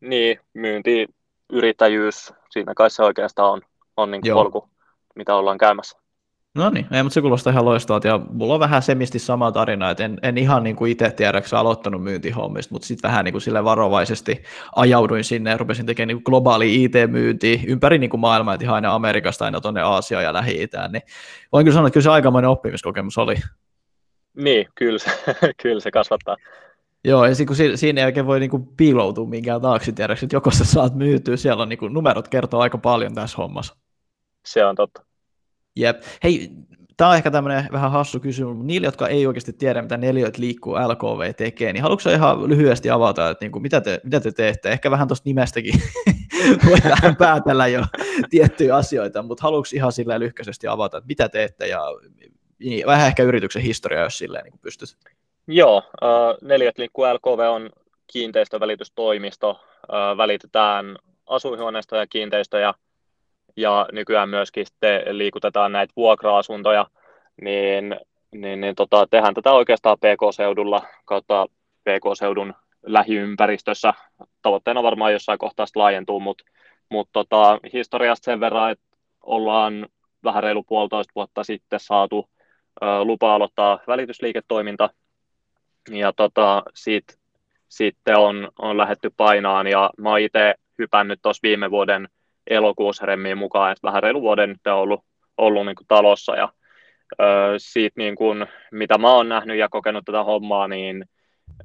Niin, 0.00 0.40
myynti, 0.54 1.06
yrittäjyys, 1.52 2.32
siinä 2.50 2.74
kai 2.74 2.90
se 2.90 3.02
oikeastaan 3.02 3.52
on, 3.52 3.62
on 3.96 4.10
niin 4.10 4.22
kuin 4.22 4.34
polku, 4.34 4.68
mitä 5.14 5.34
ollaan 5.34 5.58
käymässä. 5.58 6.03
No 6.54 6.70
niin, 6.70 6.86
ei, 6.90 7.02
mutta 7.02 7.14
se 7.14 7.20
kuulostaa 7.20 7.50
ihan 7.50 7.64
loistavalta, 7.64 8.08
ja 8.08 8.20
mulla 8.30 8.54
on 8.54 8.60
vähän 8.60 8.82
semisti 8.82 9.18
sama 9.18 9.52
tarina, 9.52 9.90
että 9.90 10.04
en, 10.04 10.18
en 10.22 10.38
ihan 10.38 10.62
niin 10.62 10.76
kuin 10.76 10.92
itse 10.92 11.10
tiedäksä 11.10 11.58
aloittanut 11.58 12.02
myyntihommista, 12.02 12.74
mutta 12.74 12.88
sitten 12.88 13.08
vähän 13.08 13.24
niin 13.24 13.32
kuin 13.32 13.42
sille 13.42 13.64
varovaisesti 13.64 14.42
ajauduin 14.76 15.24
sinne 15.24 15.50
ja 15.50 15.56
rupesin 15.56 15.86
tekemään 15.86 16.08
niin 16.08 16.16
kuin 16.16 16.24
globaali 16.24 16.84
IT-myyntiä 16.84 17.60
ympäri 17.66 17.98
niin 17.98 18.10
kuin 18.10 18.20
maailmaa, 18.20 18.54
että 18.54 18.64
ihan 18.64 18.74
aina 18.74 18.94
Amerikasta 18.94 19.44
aina 19.44 19.60
tuonne 19.60 19.82
Aasiaan 19.82 20.24
ja 20.24 20.32
Lähi-Itään, 20.32 20.92
niin 20.92 21.02
voin 21.52 21.64
kyllä 21.64 21.74
sanoa, 21.74 21.86
että 21.86 21.94
kyllä 21.94 22.04
se 22.04 22.10
aikamoinen 22.10 22.50
oppimiskokemus 22.50 23.18
oli. 23.18 23.34
Niin, 24.36 24.66
kyllä 24.74 24.98
se, 24.98 25.10
kyllä 25.62 25.80
se 25.80 25.90
kasvattaa. 25.90 26.36
Joo, 27.04 27.26
ja 27.26 27.32
kun 27.46 27.56
siinä 27.74 28.00
ei 28.00 28.04
oikein 28.04 28.26
voi 28.26 28.40
niinku 28.40 28.58
piiloutua 28.76 29.26
minkään 29.26 29.60
taakse, 29.60 29.92
tiedäksi, 29.92 30.24
että 30.24 30.36
joko 30.36 30.50
sä 30.50 30.64
saat 30.64 30.94
myytyä, 30.94 31.36
siellä 31.36 31.62
on 31.62 31.68
niinku, 31.68 31.88
numerot 31.88 32.28
kertoo 32.28 32.60
aika 32.60 32.78
paljon 32.78 33.14
tässä 33.14 33.36
hommassa. 33.36 33.76
Se 34.46 34.64
on 34.64 34.74
totta. 34.74 35.13
Jep. 35.76 36.02
Hei, 36.22 36.50
tämä 36.96 37.10
on 37.10 37.16
ehkä 37.16 37.30
tämmöinen 37.30 37.68
vähän 37.72 37.90
hassu 37.90 38.20
kysymys, 38.20 38.54
mutta 38.54 38.66
niille, 38.66 38.86
jotka 38.86 39.08
ei 39.08 39.26
oikeasti 39.26 39.52
tiedä, 39.52 39.82
mitä 39.82 39.96
neljöt 39.96 40.38
liikkuu 40.38 40.74
LKV 40.74 41.34
tekee, 41.34 41.72
niin 41.72 41.82
haluatko 41.82 42.10
ihan 42.10 42.48
lyhyesti 42.48 42.90
avata, 42.90 43.30
että 43.30 43.44
niinku, 43.44 43.60
mitä, 43.60 43.80
te, 43.80 44.00
mitä 44.04 44.20
te 44.20 44.32
teette? 44.32 44.70
Ehkä 44.70 44.90
vähän 44.90 45.08
tuosta 45.08 45.28
nimestäkin 45.28 45.74
voi 46.66 46.78
vähän 46.84 47.16
päätellä 47.16 47.66
jo 47.66 47.84
tiettyjä 48.30 48.76
asioita, 48.76 49.22
mutta 49.22 49.42
haluatko 49.42 49.70
ihan 49.74 49.92
sillä 49.92 50.20
lyhkäisesti 50.20 50.68
avata, 50.68 50.96
että 50.96 51.08
mitä 51.08 51.28
teette 51.28 51.66
ja 51.66 51.82
niin, 52.58 52.86
vähän 52.86 53.06
ehkä 53.06 53.22
yrityksen 53.22 53.62
historia, 53.62 54.00
jos 54.02 54.18
silleen 54.18 54.44
niin 54.44 54.58
pystyt. 54.62 54.96
Joo, 55.46 55.82
äh, 56.02 56.48
Neljät 56.48 56.78
liikkuu 56.78 57.04
LKV 57.04 57.38
on 57.50 57.70
kiinteistövälitystoimisto. 58.12 59.50
Äh, 59.50 60.16
välitetään 60.16 60.96
asuinhuoneistoja 61.26 62.02
ja 62.02 62.06
kiinteistöjä 62.06 62.74
ja 63.56 63.86
nykyään 63.92 64.28
myöskin 64.28 64.66
sitten 64.66 65.18
liikutetaan 65.18 65.72
näitä 65.72 65.92
vuokra-asuntoja, 65.96 66.86
niin, 67.40 67.96
niin, 68.32 68.60
niin 68.60 68.74
tota, 68.74 69.06
tehdään 69.10 69.34
tätä 69.34 69.52
oikeastaan 69.52 69.98
PK-seudulla 69.98 70.82
kautta 71.04 71.46
PK-seudun 71.82 72.54
lähiympäristössä. 72.82 73.94
Tavoitteena 74.42 74.82
varmaan 74.82 75.12
jossain 75.12 75.38
kohtaa 75.38 75.66
laajentuu, 75.74 76.20
mutta 76.20 76.44
mut 76.88 77.08
tota, 77.12 77.58
historiasta 77.72 78.24
sen 78.24 78.40
verran, 78.40 78.70
että 78.70 78.84
ollaan 79.22 79.86
vähän 80.24 80.42
reilu 80.42 80.62
puolitoista 80.62 81.12
vuotta 81.14 81.44
sitten 81.44 81.80
saatu 81.80 82.30
lupa 83.02 83.34
aloittaa 83.34 83.78
välitysliiketoiminta, 83.86 84.90
ja 85.90 86.12
tota, 86.12 86.62
siitä, 86.74 87.14
sitten 87.68 88.16
on, 88.16 88.48
on 88.58 88.78
lähetty 88.78 89.10
painaan, 89.16 89.66
ja 89.66 89.90
mä 89.98 90.18
itse 90.18 90.54
hypännyt 90.78 91.18
tuossa 91.22 91.40
viime 91.42 91.70
vuoden 91.70 92.08
elokuussa 92.46 93.06
remmiin 93.06 93.38
mukaan, 93.38 93.72
että 93.72 93.86
vähän 93.86 94.02
reilu 94.02 94.22
vuoden 94.22 94.48
nyt 94.48 94.66
on 94.66 94.72
ollut, 94.72 95.04
ollut 95.36 95.66
niin 95.66 95.76
kuin 95.76 95.86
talossa, 95.88 96.36
ja 96.36 96.48
ö, 97.20 97.24
siitä 97.56 97.94
niin 97.96 98.16
kuin, 98.16 98.46
mitä 98.72 98.98
mä 98.98 99.12
oon 99.12 99.28
nähnyt 99.28 99.56
ja 99.56 99.68
kokenut 99.68 100.04
tätä 100.04 100.24
hommaa, 100.24 100.68
niin 100.68 101.04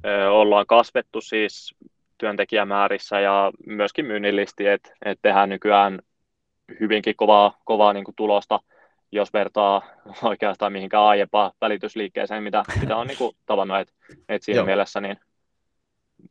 ö, 0.06 0.30
ollaan 0.30 0.66
kasvettu 0.66 1.20
siis 1.20 1.74
työntekijämäärissä 2.18 3.20
ja 3.20 3.52
myöskin 3.66 4.06
myynnillisti, 4.06 4.66
että 4.66 4.90
et 5.04 5.18
tehdään 5.22 5.48
nykyään 5.48 5.98
hyvinkin 6.80 7.16
kovaa, 7.16 7.58
kovaa 7.64 7.92
niin 7.92 8.04
kuin 8.04 8.16
tulosta 8.16 8.60
jos 9.12 9.32
vertaa 9.32 9.82
oikeastaan 10.22 10.72
mihinkään 10.72 11.02
aiempaan 11.02 11.52
välitysliikkeeseen, 11.60 12.42
mitä, 12.42 12.64
mitä 12.80 12.96
on 12.96 13.06
niin 13.06 13.18
kuin 13.18 13.36
tavannut, 13.46 13.78
että 13.78 13.92
et 14.28 14.42
siinä 14.42 14.58
Joo. 14.58 14.66
mielessä 14.66 15.00
niin 15.00 15.16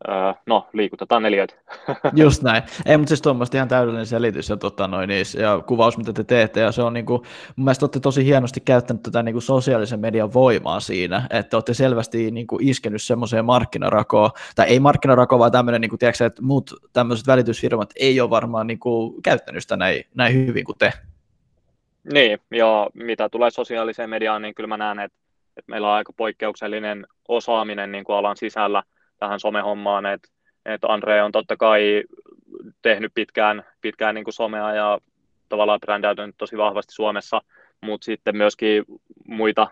öö, 0.07 0.33
no, 0.45 0.67
liikutetaan 0.73 1.23
neljöitä. 1.23 1.53
Just 2.15 2.43
näin. 2.43 2.63
Ei, 2.85 2.97
mutta 2.97 3.09
siis 3.09 3.21
tuommoista 3.21 3.57
ihan 3.57 3.67
täydellinen 3.67 4.05
selitys 4.05 4.49
ja, 4.49 4.57
tota, 4.57 4.87
noin, 4.87 5.07
niin, 5.07 5.25
ja 5.39 5.63
kuvaus, 5.67 5.97
mitä 5.97 6.13
te 6.13 6.23
teette, 6.23 6.59
ja 6.59 6.71
se 6.71 6.81
on 6.81 6.93
niin 6.93 7.05
kuin, 7.05 7.21
mun 7.55 7.65
mielestä 7.65 7.85
olette 7.85 7.99
tosi 7.99 8.25
hienosti 8.25 8.59
käyttänyt 8.59 9.03
tätä 9.03 9.23
niin 9.23 9.33
kuin 9.33 9.41
sosiaalisen 9.41 9.99
median 9.99 10.33
voimaa 10.33 10.79
siinä, 10.79 11.27
että 11.29 11.57
olette 11.57 11.73
selvästi 11.73 12.31
niin 12.31 12.47
kuin 12.47 12.67
iskenyt 12.67 13.01
semmoiseen 13.01 13.45
markkinarakoon, 13.45 14.31
tai 14.55 14.67
ei 14.67 14.79
markkinarakoon, 14.79 15.39
vaan 15.39 15.51
tämmöinen, 15.51 15.81
niin 15.81 15.89
kuin, 15.89 15.99
tiedätkö, 15.99 16.25
että 16.25 16.41
muut 16.41 16.73
tämmöiset 16.93 17.27
välitysfirmat 17.27 17.89
ei 17.95 18.21
ole 18.21 18.29
varmaan 18.29 18.67
niin 18.67 18.79
kuin, 18.79 19.21
käyttänyt 19.21 19.63
sitä 19.63 19.77
näin, 19.77 20.03
näin 20.15 20.47
hyvin 20.47 20.65
kuin 20.65 20.77
te. 20.77 20.93
Niin, 22.13 22.39
ja 22.51 22.89
mitä 22.93 23.29
tulee 23.29 23.51
sosiaaliseen 23.51 24.09
mediaan, 24.09 24.41
niin 24.41 24.55
kyllä 24.55 24.67
mä 24.67 24.77
näen, 24.77 24.99
että, 24.99 25.17
että 25.57 25.69
meillä 25.69 25.87
on 25.87 25.93
aika 25.93 26.13
poikkeuksellinen 26.13 27.07
osaaminen 27.27 27.91
niin 27.91 28.03
kuin 28.03 28.15
alan 28.15 28.37
sisällä 28.37 28.83
tähän 29.19 29.39
somehommaan, 29.39 30.05
että, 30.05 30.29
että 30.65 30.87
Andre 30.87 31.23
on 31.23 31.31
totta 31.31 31.57
kai 31.57 32.03
tehnyt 32.81 33.11
pitkään, 33.13 33.63
pitkään 33.81 34.15
niin 34.15 34.23
kuin 34.23 34.33
somea 34.33 34.73
ja 34.73 34.99
tavallaan 35.49 35.79
brändäytynyt 35.79 36.35
tosi 36.37 36.57
vahvasti 36.57 36.93
Suomessa, 36.93 37.41
mutta 37.81 38.05
sitten 38.05 38.37
myöskin 38.37 38.85
muita 39.27 39.67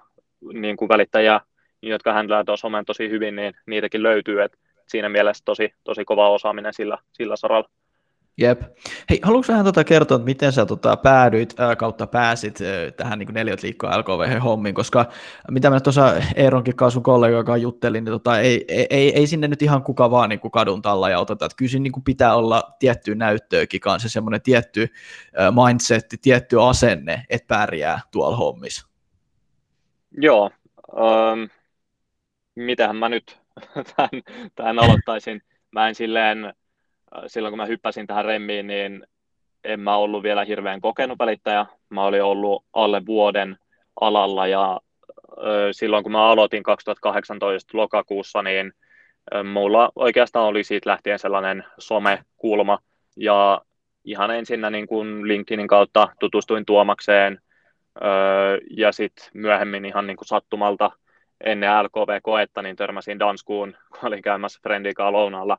niin 0.53 0.77
kuin 0.77 0.89
välittäjiä, 0.89 1.41
jotka 1.81 2.13
händlää 2.13 2.43
tuon 2.43 2.57
somen 2.57 2.85
tosi 2.85 3.09
hyvin, 3.09 3.35
niin 3.35 3.53
niitäkin 3.65 4.03
löytyy, 4.03 4.41
että 4.41 4.57
siinä 4.87 5.09
mielessä 5.09 5.45
tosi, 5.45 5.73
tosi 5.83 6.05
kova 6.05 6.29
osaaminen 6.29 6.73
sillä, 6.73 6.97
sillä 7.11 7.35
saralla. 7.35 7.69
Jep. 8.39 8.61
Hei, 9.09 9.19
haluatko 9.23 9.53
vähän 9.53 9.65
tota 9.65 9.83
kertoa, 9.83 10.15
että 10.15 10.25
miten 10.25 10.51
sä 10.51 10.65
tota 10.65 10.97
päädyit 10.97 11.59
ää, 11.59 11.75
kautta 11.75 12.07
pääsit 12.07 12.59
ää, 12.61 12.91
tähän 12.91 13.19
niin 13.19 13.33
neljät 13.33 13.63
liikkoa 13.63 13.97
LKV-hommiin, 13.99 14.75
koska 14.75 15.05
mitä 15.51 15.69
mä 15.69 15.79
tuossa 15.79 16.13
Eeronkin 16.35 16.75
kanssa 16.75 16.93
sun 16.93 17.03
kollega 17.03 17.43
kanssa 17.43 17.57
juttelin, 17.57 18.03
niin 18.03 18.11
tota, 18.11 18.39
ei, 18.39 18.65
ei, 18.89 19.15
ei, 19.15 19.27
sinne 19.27 19.47
nyt 19.47 19.61
ihan 19.61 19.83
kuka 19.83 20.11
vaan 20.11 20.29
niin 20.29 20.51
kadun 20.53 20.81
talla 20.81 21.09
ja 21.09 21.19
oteta, 21.19 21.45
että 21.45 21.55
kyllä 21.55 21.69
siinä 21.69 21.83
niin 21.83 22.03
pitää 22.03 22.35
olla 22.35 22.63
tietty 22.79 23.15
näyttöäkin 23.15 23.79
kanssa, 23.79 24.09
semmoinen 24.09 24.41
tietty 24.41 24.87
mindset, 25.65 26.05
tietty 26.21 26.61
asenne, 26.61 27.25
että 27.29 27.57
pärjää 27.57 27.99
tuolla 28.11 28.37
hommissa. 28.37 28.87
Joo, 30.11 30.51
um, 30.93 31.49
mitähän 32.55 32.95
mä 32.95 33.09
nyt 33.09 33.39
tämän, 33.95 34.23
tämän 34.55 34.79
aloittaisin. 34.79 35.41
Mä 35.71 35.87
en 35.87 35.95
silleen 35.95 36.53
silloin 37.27 37.51
kun 37.51 37.57
mä 37.57 37.65
hyppäsin 37.65 38.07
tähän 38.07 38.25
remmiin, 38.25 38.67
niin 38.67 39.07
en 39.63 39.79
mä 39.79 39.95
ollut 39.95 40.23
vielä 40.23 40.43
hirveän 40.43 40.81
kokenut 40.81 41.19
välittäjä. 41.19 41.65
Mä 41.89 42.03
olin 42.03 42.23
ollut 42.23 42.65
alle 42.73 43.05
vuoden 43.05 43.57
alalla 44.01 44.47
ja 44.47 44.79
silloin 45.71 46.03
kun 46.03 46.11
mä 46.11 46.29
aloitin 46.29 46.63
2018 46.63 47.77
lokakuussa, 47.77 48.41
niin 48.41 48.73
mulla 49.43 49.91
oikeastaan 49.95 50.45
oli 50.45 50.63
siitä 50.63 50.89
lähtien 50.89 51.19
sellainen 51.19 51.63
somekulma 51.79 52.79
ja 53.17 53.61
ihan 54.05 54.31
ensinnä 54.31 54.69
niin 54.69 54.87
kuin 54.87 55.27
LinkedInin 55.27 55.67
kautta 55.67 56.09
tutustuin 56.19 56.65
Tuomakseen 56.65 57.41
ja 58.69 58.91
sitten 58.91 59.25
myöhemmin 59.33 59.85
ihan 59.85 60.07
niin 60.07 60.17
kuin 60.17 60.27
sattumalta 60.27 60.91
ennen 61.43 61.69
LKV-koetta 61.83 62.61
niin 62.61 62.75
törmäsin 62.75 63.19
Danskuun, 63.19 63.77
kun 63.89 64.07
olin 64.07 64.21
käymässä 64.21 64.59
Friendin 64.63 64.93
lounalla, 65.09 65.57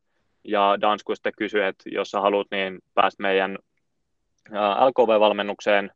ja 0.48 0.78
Dansku 0.80 1.14
sitten 1.14 1.32
kysyi, 1.38 1.62
että 1.62 1.84
jos 1.92 2.10
sä 2.10 2.20
haluat, 2.20 2.46
niin 2.50 2.78
pääst 2.94 3.18
meidän 3.18 3.58
LKV-valmennukseen, 4.86 5.90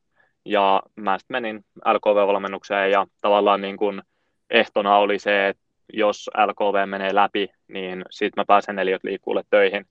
ja 0.44 0.82
mä 0.96 1.18
sitten 1.18 1.34
menin 1.34 1.64
LKV-valmennukseen, 1.86 2.90
ja 2.90 3.06
tavallaan 3.20 3.60
niin 3.60 3.76
kuin 3.76 4.02
ehtona 4.50 4.96
oli 4.96 5.18
se, 5.18 5.48
että 5.48 5.62
jos 5.92 6.30
LKV 6.46 6.88
menee 6.88 7.14
läpi, 7.14 7.48
niin 7.68 8.04
sitten 8.10 8.40
mä 8.40 8.44
pääsen 8.44 8.76
neljät 8.76 9.04
liikkuulle 9.04 9.42
töihin. 9.50 9.86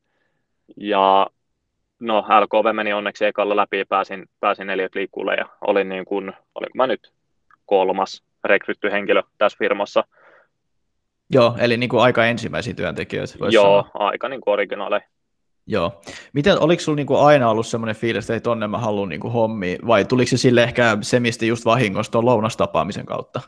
Ja 0.78 1.28
no 2.00 2.26
LKV 2.42 2.76
meni 2.76 2.94
onneksi 2.94 3.26
ekalla 3.26 3.56
läpi 3.56 3.80
ja 3.80 3.86
pääsin, 3.90 4.26
pääsin 4.40 4.68
neljät 4.68 4.96
liikkuulle 4.96 5.36
ja 5.36 5.46
olin 5.62 5.90
niin 5.90 6.06
kuin, 6.06 6.34
olinko 6.56 6.74
mä 6.76 6.88
nyt 6.88 7.14
kolmas 7.66 8.24
rekrytty 8.44 8.92
henkilö 8.92 9.24
tässä 9.38 9.58
firmassa. 9.58 10.04
Joo, 11.32 11.56
eli 11.60 11.78
niin 11.78 11.90
kuin 11.90 12.02
aika 12.02 12.26
ensimmäisiä 12.26 12.74
työntekijöitä. 12.74 13.34
Joo, 13.50 13.64
sanoa. 13.64 13.90
aika 13.94 14.30
niin 14.30 14.42
kuin 14.42 14.54
originaaleja. 14.54 15.02
Joo. 15.68 16.02
Miten, 16.34 16.60
oliko 16.60 16.80
sinulla 16.80 16.96
niinku 16.96 17.18
aina 17.18 17.50
ollut 17.50 17.68
semmoinen 17.68 17.96
fiilis, 17.96 18.24
että 18.24 18.34
ei 18.34 18.42
tonne 18.42 18.68
mä 18.68 18.78
haluan 18.78 19.10
niinku 19.10 19.30
hommi, 19.30 19.78
vai 19.88 20.06
tuliko 20.06 20.30
se 20.30 20.38
sille 20.38 20.64
ehkä 20.64 20.98
semisti 21.02 21.48
just 21.48 21.66
vahingosta 21.66 22.12
tuon 22.12 22.26
lounastapaamisen 22.26 23.06
kautta? 23.06 23.42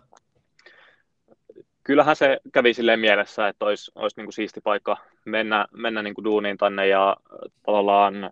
Kyllähän 1.83 2.15
se 2.15 2.39
kävi 2.53 2.73
silleen 2.73 2.99
mielessä, 2.99 3.47
että 3.47 3.65
olisi, 3.65 3.91
olisi 3.95 4.19
niinku 4.19 4.31
siisti 4.31 4.61
paikka 4.61 4.97
mennä, 5.25 5.67
mennä 5.71 6.03
niinku 6.03 6.23
duuniin 6.23 6.57
tänne 6.57 6.87
ja 6.87 7.17
tavallaan 7.65 8.29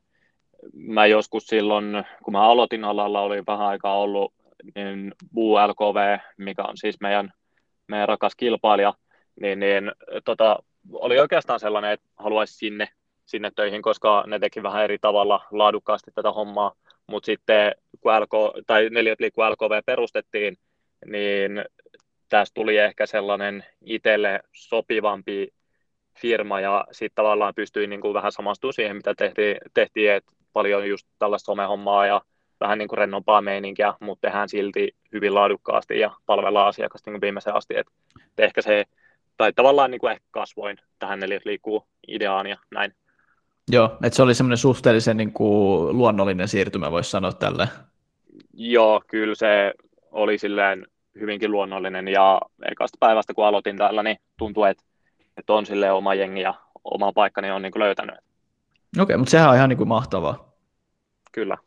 mä 0.73 1.05
joskus 1.05 1.43
silloin, 1.43 2.03
kun 2.23 2.31
mä 2.31 2.41
aloitin 2.41 2.83
alalla, 2.83 3.21
oli 3.21 3.43
vähän 3.47 3.67
aikaa 3.67 3.99
ollut 3.99 4.33
niin 4.75 5.13
LKV, 5.67 6.17
mikä 6.37 6.63
on 6.63 6.77
siis 6.77 7.01
meidän, 7.01 7.33
meidän 7.87 8.07
rakas 8.07 8.35
kilpailija, 8.35 8.93
niin, 9.41 9.59
niin 9.59 9.91
tota, 10.25 10.63
oli 10.93 11.19
oikeastaan 11.19 11.59
sellainen, 11.59 11.91
että 11.91 12.07
haluaisi 12.15 12.53
sinne, 12.53 12.89
sinne 13.25 13.51
töihin, 13.55 13.81
koska 13.81 14.23
ne 14.27 14.39
teki 14.39 14.63
vähän 14.63 14.83
eri 14.83 14.97
tavalla 15.01 15.45
laadukkaasti 15.51 16.11
tätä 16.15 16.31
hommaa, 16.31 16.71
mutta 17.07 17.25
sitten 17.25 17.75
kun 18.01 18.11
LK, 18.19 18.65
tai 18.67 18.89
neljät 18.89 19.19
liikku 19.19 19.41
LKV 19.41 19.81
perustettiin, 19.85 20.57
niin 21.05 21.65
tästä 22.29 22.53
tuli 22.53 22.77
ehkä 22.77 23.05
sellainen 23.05 23.65
itselle 23.85 24.39
sopivampi 24.53 25.53
firma 26.21 26.59
ja 26.59 26.87
sitten 26.91 27.15
tavallaan 27.15 27.55
pystyin 27.55 27.89
niin 27.89 28.01
kuin 28.01 28.13
vähän 28.13 28.31
samastumaan 28.31 28.73
siihen, 28.73 28.95
mitä 28.95 29.13
tehtiin, 29.17 29.57
tehtiin 29.73 30.11
että 30.11 30.31
paljon 30.53 30.89
just 30.89 31.07
tällaista 31.19 31.45
somehommaa 31.45 32.05
ja 32.05 32.21
vähän 32.59 32.77
niin 32.77 32.87
kuin 32.87 32.97
rennompaa 32.97 33.41
meininkiä, 33.41 33.93
mutta 33.99 34.27
tehdään 34.27 34.49
silti 34.49 34.95
hyvin 35.13 35.35
laadukkaasti 35.35 35.99
ja 35.99 36.11
palvellaan 36.25 36.67
asiakasta 36.67 37.11
niin 37.11 37.21
viimeiseen 37.21 37.55
asti. 37.55 37.77
Et 37.77 37.87
ehkä 38.37 38.61
se, 38.61 38.85
tai 39.37 39.53
tavallaan 39.53 39.91
niin 39.91 39.99
kuin 39.99 40.11
ehkä 40.11 40.25
kasvoin 40.31 40.77
tähän 40.99 41.19
neljät 41.19 41.45
liikkuu 41.45 41.87
ideaan 42.07 42.47
ja 42.47 42.57
näin. 42.71 42.93
Joo, 43.71 43.97
että 44.03 44.15
se 44.15 44.23
oli 44.23 44.35
semmoinen 44.35 44.57
suhteellisen 44.57 45.17
niin 45.17 45.33
kuin 45.33 45.97
luonnollinen 45.97 46.47
siirtymä, 46.47 46.91
voisi 46.91 47.09
sanoa 47.09 47.33
tälle. 47.33 47.67
Joo, 48.53 49.01
kyllä 49.07 49.35
se 49.35 49.73
oli 50.11 50.37
silleen 50.37 50.87
hyvinkin 51.19 51.51
luonnollinen 51.51 52.07
ja 52.07 52.41
ekasta 52.71 52.97
päivästä 52.99 53.33
kun 53.33 53.45
aloitin 53.45 53.77
täällä, 53.77 54.03
niin 54.03 54.17
tuntui, 54.37 54.69
että, 54.69 54.83
että 55.37 55.53
on 55.53 55.65
sille 55.65 55.91
oma 55.91 56.13
jengi 56.13 56.41
ja 56.41 56.53
oma 56.83 57.13
paikkani 57.13 57.51
on 57.51 57.61
niin 57.61 57.71
kuin 57.71 57.83
löytänyt. 57.83 58.15
Okei, 58.99 59.17
mutta 59.17 59.31
sehän 59.31 59.49
on 59.49 59.55
ihan 59.55 59.69
niin 59.69 59.77
kuin 59.77 59.87
mahtavaa. 59.87 60.53
Kyllä. 61.31 61.57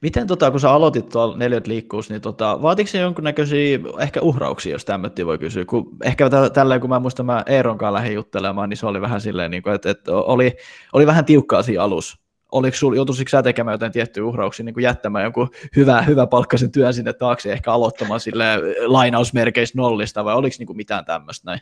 Miten, 0.00 0.26
tota, 0.26 0.50
kun 0.50 0.60
sä 0.60 0.70
aloitit 0.70 1.08
tuolla 1.08 1.36
neljät 1.36 1.66
liikkuus, 1.66 2.10
niin 2.10 2.20
tota, 2.20 2.62
vaatiko 2.62 2.90
se 2.90 2.98
jonkunnäköisiä 2.98 3.78
ehkä 3.98 4.20
uhrauksia, 4.20 4.72
jos 4.72 4.84
tämmöitä 4.84 5.26
voi 5.26 5.38
kysyä? 5.38 5.64
Kun, 5.64 5.88
ehkä 6.02 6.30
tällä 6.52 6.78
kun 6.78 6.90
mä 6.90 7.00
muistan, 7.00 7.26
mä 7.26 7.42
Eeronkaan 7.46 7.94
lähdin 7.94 8.14
juttelemaan, 8.14 8.68
niin 8.68 8.76
se 8.76 8.86
oli 8.86 9.00
vähän 9.00 9.20
silleen, 9.20 9.50
niin 9.50 9.68
että, 9.74 9.90
että 9.90 10.16
oli, 10.16 10.56
oli 10.92 11.06
vähän 11.06 11.24
tiukkaa 11.24 11.62
siinä 11.62 11.82
alussa. 11.82 12.18
Oliko 12.52 12.76
sul, 12.76 12.94
joutuisitko 12.94 13.30
sä 13.30 13.42
tekemään 13.42 13.74
jotain 13.74 13.92
tiettyjä 13.92 14.24
uhrauksia, 14.24 14.64
niin 14.64 14.74
kuin 14.74 14.84
jättämään 14.84 15.24
jonkun 15.24 15.50
hyvä, 15.76 16.02
hyvä 16.02 16.26
palkkaisen 16.26 16.72
työn 16.72 16.94
sinne 16.94 17.12
taakse, 17.12 17.52
ehkä 17.52 17.72
aloittamaan 17.72 18.20
sille 18.20 18.44
lainausmerkeistä 18.86 19.78
nollista, 19.78 20.24
vai 20.24 20.34
oliko 20.34 20.56
niin 20.58 20.66
kuin 20.66 20.76
mitään 20.76 21.04
tämmöistä 21.04 21.50
näin? 21.50 21.60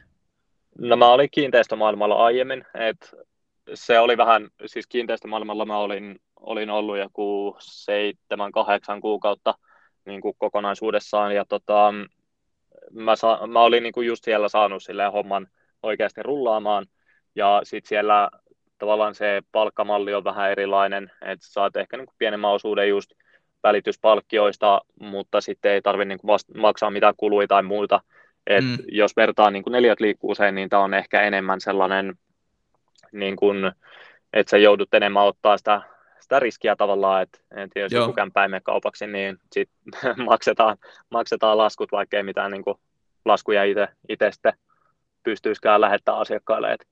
No 0.78 0.96
mä 0.96 1.12
olin 1.12 1.28
kiinteistömaailmalla 1.30 2.14
aiemmin, 2.14 2.64
että 2.74 3.06
se 3.74 3.98
oli 3.98 4.16
vähän, 4.16 4.48
siis 4.66 4.86
kiinteistömaailmalla 4.86 5.64
mä 5.64 5.76
olin, 5.76 6.20
olin 6.42 6.70
ollut 6.70 6.98
joku 6.98 7.56
seitsemän, 7.58 8.52
kahdeksan 8.52 9.00
kuukautta 9.00 9.54
niin 10.04 10.20
kuin 10.20 10.34
kokonaisuudessaan, 10.38 11.34
ja 11.34 11.44
tota, 11.44 11.94
mä, 12.90 13.16
sa, 13.16 13.46
mä 13.46 13.60
olin 13.60 13.82
niin 13.82 13.92
kuin 13.92 14.06
just 14.06 14.24
siellä 14.24 14.48
saanut 14.48 14.82
silleen 14.82 15.12
homman 15.12 15.48
oikeasti 15.82 16.22
rullaamaan, 16.22 16.86
ja 17.34 17.60
sitten 17.64 17.88
siellä 17.88 18.30
tavallaan 18.78 19.14
se 19.14 19.42
palkkamalli 19.52 20.14
on 20.14 20.24
vähän 20.24 20.50
erilainen, 20.50 21.12
että 21.22 21.46
saat 21.46 21.76
ehkä 21.76 21.96
niin 21.96 22.06
kuin 22.06 22.16
pienemmän 22.18 22.50
osuuden 22.50 22.88
just 22.88 23.12
välityspalkkioista, 23.62 24.80
mutta 25.00 25.40
sitten 25.40 25.72
ei 25.72 25.82
tarvitse 25.82 26.08
niin 26.08 26.26
vasta- 26.26 26.58
maksaa 26.58 26.90
mitään 26.90 27.14
kuluja 27.16 27.48
tai 27.48 27.62
muuta. 27.62 28.00
Et 28.46 28.64
mm. 28.64 28.78
Jos 28.88 29.16
vertaa 29.16 29.50
niin 29.50 29.62
kuin 29.62 29.72
neljät 29.72 30.00
liikkuuseen, 30.00 30.54
niin 30.54 30.68
tämä 30.68 30.82
on 30.82 30.94
ehkä 30.94 31.22
enemmän 31.22 31.60
sellainen 31.60 32.14
niin 33.12 33.36
kuin, 33.36 33.72
että 34.32 34.50
sä 34.50 34.58
joudut 34.58 34.94
enemmän 34.94 35.22
ottaa 35.22 35.58
sitä, 35.58 35.82
sitä 36.22 36.40
riskiä 36.40 36.76
tavallaan, 36.76 37.22
että, 37.22 37.38
että 37.56 37.80
jos 37.80 37.92
Joo. 37.92 38.02
joku 38.02 38.12
kämpää 38.12 38.60
kaupaksi, 38.62 39.06
niin 39.06 39.38
sit 39.52 39.70
maksetaan, 40.30 40.76
maksetaan 41.10 41.58
laskut, 41.58 41.92
vaikka 41.92 42.16
ei 42.16 42.22
mitään 42.22 42.50
niin 42.50 42.64
kuin, 42.64 42.76
laskuja 43.24 43.64
itse, 43.64 44.30
sitten 44.30 44.52
pystyisikään 45.22 45.80
lähettämään 45.80 46.20
asiakkaille, 46.20 46.72
että 46.72 46.86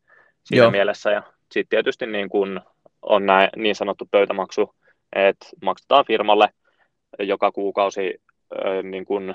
siinä 0.44 0.64
Joo. 0.64 0.70
mielessä. 0.70 1.10
Ja 1.10 1.22
sitten 1.52 1.70
tietysti 1.70 2.06
niin 2.06 2.28
kuin 2.28 2.60
on 3.02 3.26
näin, 3.26 3.50
niin 3.56 3.74
sanottu 3.74 4.08
pöytämaksu, 4.10 4.74
että 5.12 5.46
maksetaan 5.62 6.04
firmalle 6.06 6.48
joka 7.18 7.52
kuukausi 7.52 8.22
niin 8.82 9.04
kuin 9.04 9.34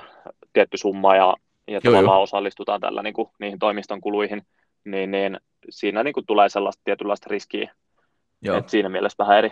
tietty 0.54 0.78
summa 0.78 1.16
ja, 1.16 1.36
ja 1.68 1.74
joo, 1.74 1.82
tavallaan 1.82 2.20
jo. 2.20 2.22
osallistutaan 2.22 2.82
tällä 2.82 3.04
niin 3.04 3.14
kuin, 3.14 3.30
niihin 3.40 3.60
toimiston 3.60 4.02
kuluihin, 4.02 4.42
niin, 4.86 5.12
niin 5.12 5.40
siinä 5.70 6.04
niin 6.04 6.14
kuin 6.14 6.26
tulee 6.26 6.50
sellaista 6.50 6.82
tietynlaista 6.86 7.28
riskiä. 7.30 7.72
Joo. 8.42 8.58
Et 8.58 8.70
siinä 8.70 8.90
mielessä 8.90 9.24
vähän 9.24 9.38
eri. 9.38 9.52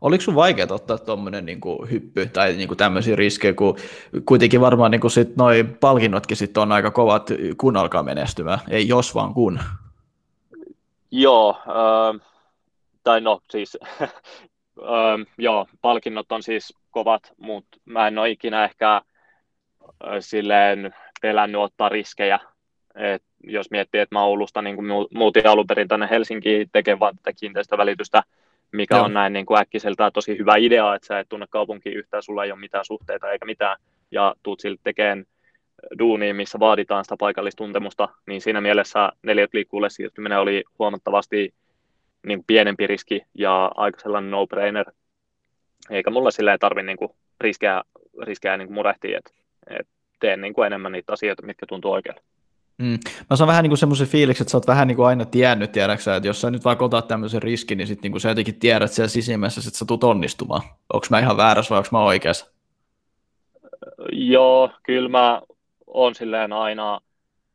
Oliko 0.00 0.22
sun 0.22 0.34
vaikea 0.34 0.66
ottaa 0.70 0.98
tuommoinen 0.98 1.46
niin 1.46 1.60
hyppy 1.90 2.26
tai 2.26 2.52
niin 2.52 2.68
kuin 2.68 2.78
tämmöisiä 2.78 3.16
riskejä, 3.16 3.52
kun 3.52 3.76
kuitenkin 4.24 4.60
varmaan 4.60 4.90
niin 4.90 5.10
sit 5.10 5.36
noi 5.36 5.64
palkinnotkin 5.80 6.36
sit 6.36 6.56
on 6.56 6.72
aika 6.72 6.90
kovat, 6.90 7.30
kun 7.56 7.76
alkaa 7.76 8.02
menestymään, 8.02 8.58
ei 8.70 8.88
jos 8.88 9.14
vaan 9.14 9.34
kun. 9.34 9.60
Joo, 11.10 11.58
äh, 11.68 12.28
tai 13.04 13.20
no 13.20 13.40
siis, 13.50 13.78
äh, 14.02 14.10
joo, 15.38 15.66
palkinnot 15.80 16.32
on 16.32 16.42
siis 16.42 16.74
kovat, 16.90 17.32
mutta 17.36 17.78
mä 17.84 18.08
en 18.08 18.18
ole 18.18 18.30
ikinä 18.30 18.64
ehkä 18.64 18.94
äh, 18.94 19.02
silleen 20.20 20.94
pelännyt 21.22 21.60
ottaa 21.60 21.88
riskejä, 21.88 22.38
et 22.94 23.22
jos 23.42 23.70
miettii, 23.70 24.00
että 24.00 24.14
mä 24.14 24.24
Oulusta 24.24 24.62
niin 24.62 24.76
kuin 24.76 24.86
muutin 25.14 25.46
alun 25.46 25.66
perin 25.66 25.88
tänne 25.88 26.08
Helsinkiin 26.10 26.68
tekemään 26.72 27.16
tätä 27.16 27.32
kiinteistövälitystä, 27.40 28.22
mikä 28.72 28.96
Joo. 28.96 29.04
on 29.04 29.14
näin 29.14 29.32
niin 29.32 29.46
kuin 29.46 29.60
äkkiseltään 29.60 30.12
tosi 30.12 30.38
hyvä 30.38 30.56
idea, 30.56 30.94
että 30.94 31.06
sä 31.06 31.18
et 31.18 31.28
tunne 31.28 31.46
kaupunkiin 31.50 31.96
yhtään, 31.96 32.22
sulla 32.22 32.44
ei 32.44 32.52
ole 32.52 32.60
mitään 32.60 32.84
suhteita 32.84 33.30
eikä 33.30 33.46
mitään, 33.46 33.76
ja 34.10 34.34
tuut 34.42 34.60
silti 34.60 34.80
tekemään 34.84 35.24
duunia, 35.98 36.34
missä 36.34 36.58
vaaditaan 36.60 37.04
sitä 37.04 37.16
paikallistuntemusta, 37.18 38.08
niin 38.26 38.40
siinä 38.40 38.60
mielessä 38.60 39.12
neljät 39.22 39.54
liikkuulle 39.54 39.90
siirtyminen 39.90 40.38
oli 40.38 40.64
huomattavasti 40.78 41.54
niin 42.26 42.38
kuin 42.38 42.46
pienempi 42.46 42.86
riski 42.86 43.22
ja 43.34 43.70
aika 43.74 44.00
sellainen 44.00 44.30
no-brainer, 44.30 44.92
eikä 45.90 46.10
mulla 46.10 46.30
silleen 46.30 46.58
tarvitse 46.58 46.86
niin 46.86 47.10
riskejä, 47.40 47.82
riskejä 48.22 48.56
niin 48.56 48.68
kuin 48.68 48.74
murehtia, 48.74 49.18
että, 49.18 49.30
että 49.70 49.92
teen 50.20 50.40
niin 50.40 50.54
kuin 50.54 50.66
enemmän 50.66 50.92
niitä 50.92 51.12
asioita, 51.12 51.46
mitkä 51.46 51.66
tuntuu 51.66 51.92
oikealle. 51.92 52.22
Mm. 52.78 52.98
Mä 53.30 53.36
saan 53.36 53.48
vähän 53.48 53.62
niin 53.62 53.70
kuin 53.70 53.78
semmoisen 53.78 54.06
fiiliksen, 54.06 54.44
että 54.44 54.50
sä 54.50 54.56
oot 54.56 54.66
vähän 54.66 54.88
niin 54.88 54.96
kuin 54.96 55.06
aina 55.06 55.24
tiennyt, 55.24 55.72
tiedäksä, 55.72 56.16
että 56.16 56.26
jos 56.26 56.40
sä 56.40 56.50
nyt 56.50 56.64
vaikka 56.64 56.84
otat 56.84 57.08
tämmöisen 57.08 57.42
riskin, 57.42 57.78
niin 57.78 57.86
sitten 57.86 58.12
niin 58.12 58.20
sä 58.20 58.28
jotenkin 58.28 58.58
tiedät 58.58 58.92
siellä 58.92 59.08
sisimmässä, 59.08 59.60
että 59.66 59.78
sä 59.78 59.84
tulet 59.84 60.04
onnistumaan. 60.04 60.62
Onko 60.92 61.06
mä 61.10 61.18
ihan 61.18 61.36
väärässä 61.36 61.70
vai 61.70 61.78
onko 61.78 61.88
mä 61.92 62.04
oikeassa? 62.04 62.46
Joo, 64.12 64.70
kyllä 64.82 65.08
mä 65.08 65.42
oon 65.86 66.14
silleen 66.14 66.52
aina 66.52 67.00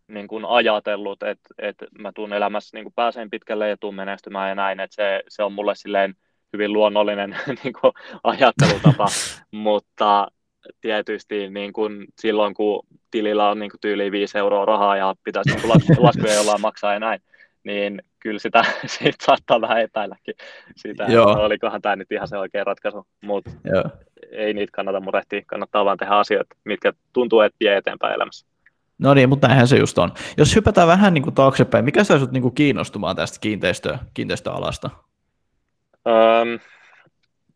niin 0.08 0.28
kuin 0.28 0.46
ajatellut, 0.46 1.24
että, 1.24 1.50
että 1.58 1.86
mä 2.00 2.12
tuun 2.12 2.34
elämässä 2.34 2.78
niin 2.78 2.86
kuin 2.86 2.94
pääsen 2.94 3.30
pitkälle 3.30 3.70
ja 3.70 3.78
tuun 3.78 3.96
menestymään 3.96 4.50
ja 4.50 4.56
näin, 4.56 4.80
että 4.80 4.96
se, 4.96 5.24
se 5.30 5.44
on 5.44 5.54
mulle 5.54 5.76
silleen 5.76 6.16
hyvin 6.54 6.74
luonnollinen 6.74 7.36
niin 7.64 7.74
kuin 7.82 7.94
ajattelutapa, 8.24 9.06
mutta 9.52 10.28
tietysti 10.82 11.50
niin 11.50 11.74
kuin 11.74 12.06
silloin, 12.22 12.54
kun 12.54 12.86
tilillä 13.12 13.50
on 13.50 13.60
niin 13.60 13.72
kuin 13.72 13.82
tyyliin 13.82 14.12
5 14.12 14.38
euroa 14.38 14.66
rahaa 14.66 14.98
ja 14.98 15.16
pitäisi 15.24 15.50
niin 15.50 15.62
kuin 15.62 15.72
laskuja 16.06 16.34
jollain 16.34 16.62
maksaa 16.62 16.94
ja 16.94 17.00
näin, 17.00 17.22
niin 17.64 18.02
kyllä 18.20 18.40
sitä 18.40 18.64
siitä 18.86 19.26
saattaa 19.26 19.62
vähän 19.62 19.82
epäilläkin 19.82 20.34
sitä, 20.76 21.04
Joo. 21.04 21.32
olikohan 21.32 21.82
tämä 21.82 21.96
nyt 21.96 22.12
ihan 22.12 22.28
se 22.28 22.38
oikea 22.38 22.64
ratkaisu, 22.64 23.08
mutta 23.24 23.52
ei 24.32 24.54
niitä 24.54 24.72
kannata 24.72 25.00
murehtia, 25.00 25.42
kannattaa 25.48 25.86
vaan 25.86 25.98
tehdä 25.98 26.16
asioita, 26.16 26.56
mitkä 26.66 26.94
tuntuu, 27.14 27.42
että 27.42 27.58
vie 27.60 27.78
eteenpäin 27.78 28.14
elämässä. 28.14 28.48
No 29.00 29.14
niin, 29.14 29.30
mutta 29.30 29.48
näinhän 29.48 29.68
se 29.68 29.78
just 29.78 29.98
on. 29.98 30.12
Jos 30.38 30.56
hypätään 30.56 30.88
vähän 30.88 31.14
niin 31.14 31.24
kuin 31.24 31.36
taaksepäin, 31.36 31.86
mikä 31.86 32.04
sai 32.04 32.18
sinut 32.18 32.32
niin 32.32 32.42
kuin 32.42 32.56
kiinnostumaan 32.56 33.16
tästä 33.16 33.38
kiinteistö, 33.42 33.98
kiinteistöalasta? 34.14 34.90
Öm, 36.08 36.60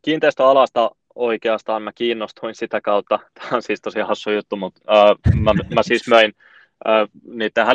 kiinteistöalasta 0.02 0.92
oikeastaan 1.16 1.82
mä 1.82 1.92
kiinnostuin 1.96 2.56
sitä 2.56 2.82
kautta, 2.82 3.20
tämä 3.40 3.50
on 3.52 3.62
siis 3.62 3.82
tosi 3.82 4.00
hassu 4.00 4.32
juttu, 4.32 4.56
mutta 4.56 4.82
äh, 4.90 5.36
mä, 5.42 5.52
mä 5.76 5.84
siis 5.84 6.08
möin 6.08 6.34
äh, 6.88 7.08
niiden 7.24 7.66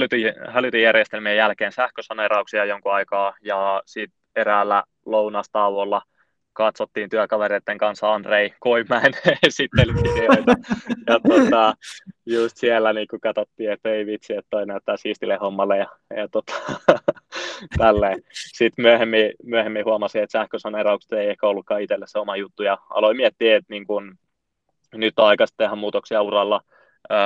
hälytijärjestelmien 0.49 1.37
jälkeen 1.37 1.73
sähkösaneerauksia 1.73 2.64
jonkun 2.64 2.95
aikaa 2.95 3.35
ja 3.42 3.83
sitten 3.87 4.18
eräällä 4.37 4.85
lounastauolla– 5.07 6.02
katsottiin 6.59 7.11
työkavereiden 7.11 7.79
kanssa 7.79 8.15
Andrei 8.15 8.55
Koimäen 8.61 9.12
esittelyvideoita. 9.47 10.55
ja 11.07 11.21
tota, 11.29 11.75
just 12.27 12.57
siellä 12.57 12.93
niin 12.93 13.07
katsottiin, 13.23 13.73
että 13.73 13.91
ei 13.91 14.07
vitsi, 14.07 14.37
että 14.37 14.50
toi 14.50 14.67
näyttää 14.67 14.97
siistille 14.97 15.38
hommalle 15.41 15.79
ja, 15.79 15.87
ja 16.17 16.29
tota. 16.29 16.53
Sitten 18.33 18.83
myöhemmin, 18.83 19.33
myöhemmin 19.43 19.85
huomasin, 19.85 20.23
että 20.23 20.38
sähkösaneeraukset 20.38 21.12
ei 21.12 21.31
ehkä 21.31 21.47
ollutkaan 21.47 21.83
itselle 21.83 22.07
se 22.09 22.19
oma 22.19 22.37
juttu 22.37 22.62
ja 22.62 22.79
aloin 22.91 23.17
miettiä, 23.17 23.57
että 23.57 23.73
niin 23.73 23.87
kun, 23.87 24.19
nyt 24.95 25.19
on 25.19 25.27
aika 25.27 25.47
tehdä 25.57 25.75
muutoksia 25.75 26.23
uralla. 26.23 26.61
Öö, 27.12 27.19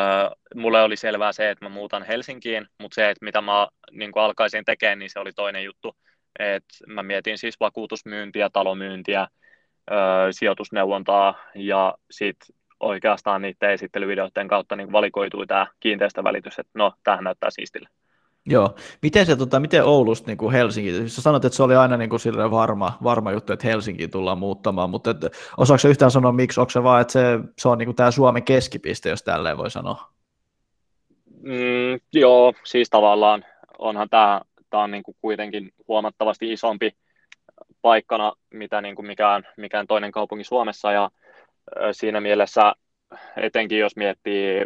mulle 0.55 0.83
oli 0.83 0.97
selvää 0.97 1.33
se, 1.33 1.51
että 1.51 1.65
mä 1.65 1.69
muutan 1.69 2.03
Helsinkiin, 2.03 2.67
mutta 2.81 2.95
se, 2.95 3.11
että 3.11 3.25
mitä 3.25 3.41
mä 3.41 3.69
niin 3.91 4.13
alkaisin 4.15 4.65
tekemään, 4.65 4.99
niin 4.99 5.11
se 5.11 5.21
oli 5.21 5.33
toinen 5.33 5.65
juttu 5.65 5.97
et 6.39 6.65
mä 6.87 7.03
mietin 7.03 7.39
siis 7.39 7.61
vakuutusmyyntiä, 7.61 8.51
talomyyntiä, 8.53 9.29
ö, 9.91 9.95
sijoitusneuvontaa 10.31 11.35
ja 11.55 11.95
sitten 12.11 12.57
oikeastaan 12.81 13.43
niiden 13.43 13.71
esittelyvideoiden 13.71 14.49
kautta 14.49 14.77
niin 14.77 14.93
valikoitui 14.93 15.47
tämä 15.47 15.67
kiinteistövälitys, 15.81 16.59
että 16.59 16.73
no, 16.75 16.93
tämähän 17.05 17.25
näyttää 17.25 17.51
siistille. 17.51 17.89
Joo. 18.47 18.75
Miten, 19.03 19.27
se, 19.27 19.37
tota, 19.37 19.61
miten 19.61 19.85
Oulusta 19.85 20.27
niin 20.27 20.39
kuin 20.39 20.53
Helsinki, 20.53 21.09
sä 21.09 21.23
sanoit, 21.23 21.45
että 21.45 21.57
se 21.57 21.63
oli 21.63 21.77
aina 21.77 21.97
niin 21.97 22.11
kuin 22.11 22.21
varma, 22.51 22.99
varma 23.03 23.33
juttu, 23.33 23.53
että 23.53 23.67
Helsinkiin 23.67 24.11
tullaan 24.11 24.39
muuttamaan, 24.39 24.91
mutta 24.91 25.11
et, 25.11 25.17
osaako 25.57 25.89
yhtään 25.89 26.11
sanoa 26.11 26.33
miksi, 26.33 26.61
onko 26.61 26.71
se 26.71 26.83
vaan, 26.83 27.01
että 27.01 27.13
se, 27.13 27.39
se 27.59 27.69
on 27.69 27.79
niin 27.79 27.87
kuin 27.87 27.97
tämä 27.97 28.11
Suomen 28.11 28.43
keskipiste, 28.43 29.09
jos 29.09 29.23
tälleen 29.23 29.59
voi 29.59 29.71
sanoa? 29.71 30.13
Mm, 31.43 32.01
joo, 32.13 32.53
siis 32.65 32.91
tavallaan 32.91 33.45
onhan 33.79 34.09
tämä 34.09 34.41
tämä 34.73 34.83
on 34.83 34.91
niin 34.91 35.03
kuin 35.03 35.17
kuitenkin 35.21 35.71
huomattavasti 35.89 36.53
isompi 36.53 36.97
paikkana, 37.83 38.33
mitä 38.51 38.81
niin 38.81 38.95
kuin 38.95 39.07
mikään, 39.07 39.47
mikään 39.57 39.87
toinen 39.87 40.13
kaupunki 40.13 40.45
Suomessa, 40.45 40.93
ja 40.93 41.11
siinä 41.93 42.21
mielessä 42.21 42.73
etenkin 43.37 43.79
jos 43.79 43.97
miettii 43.97 44.65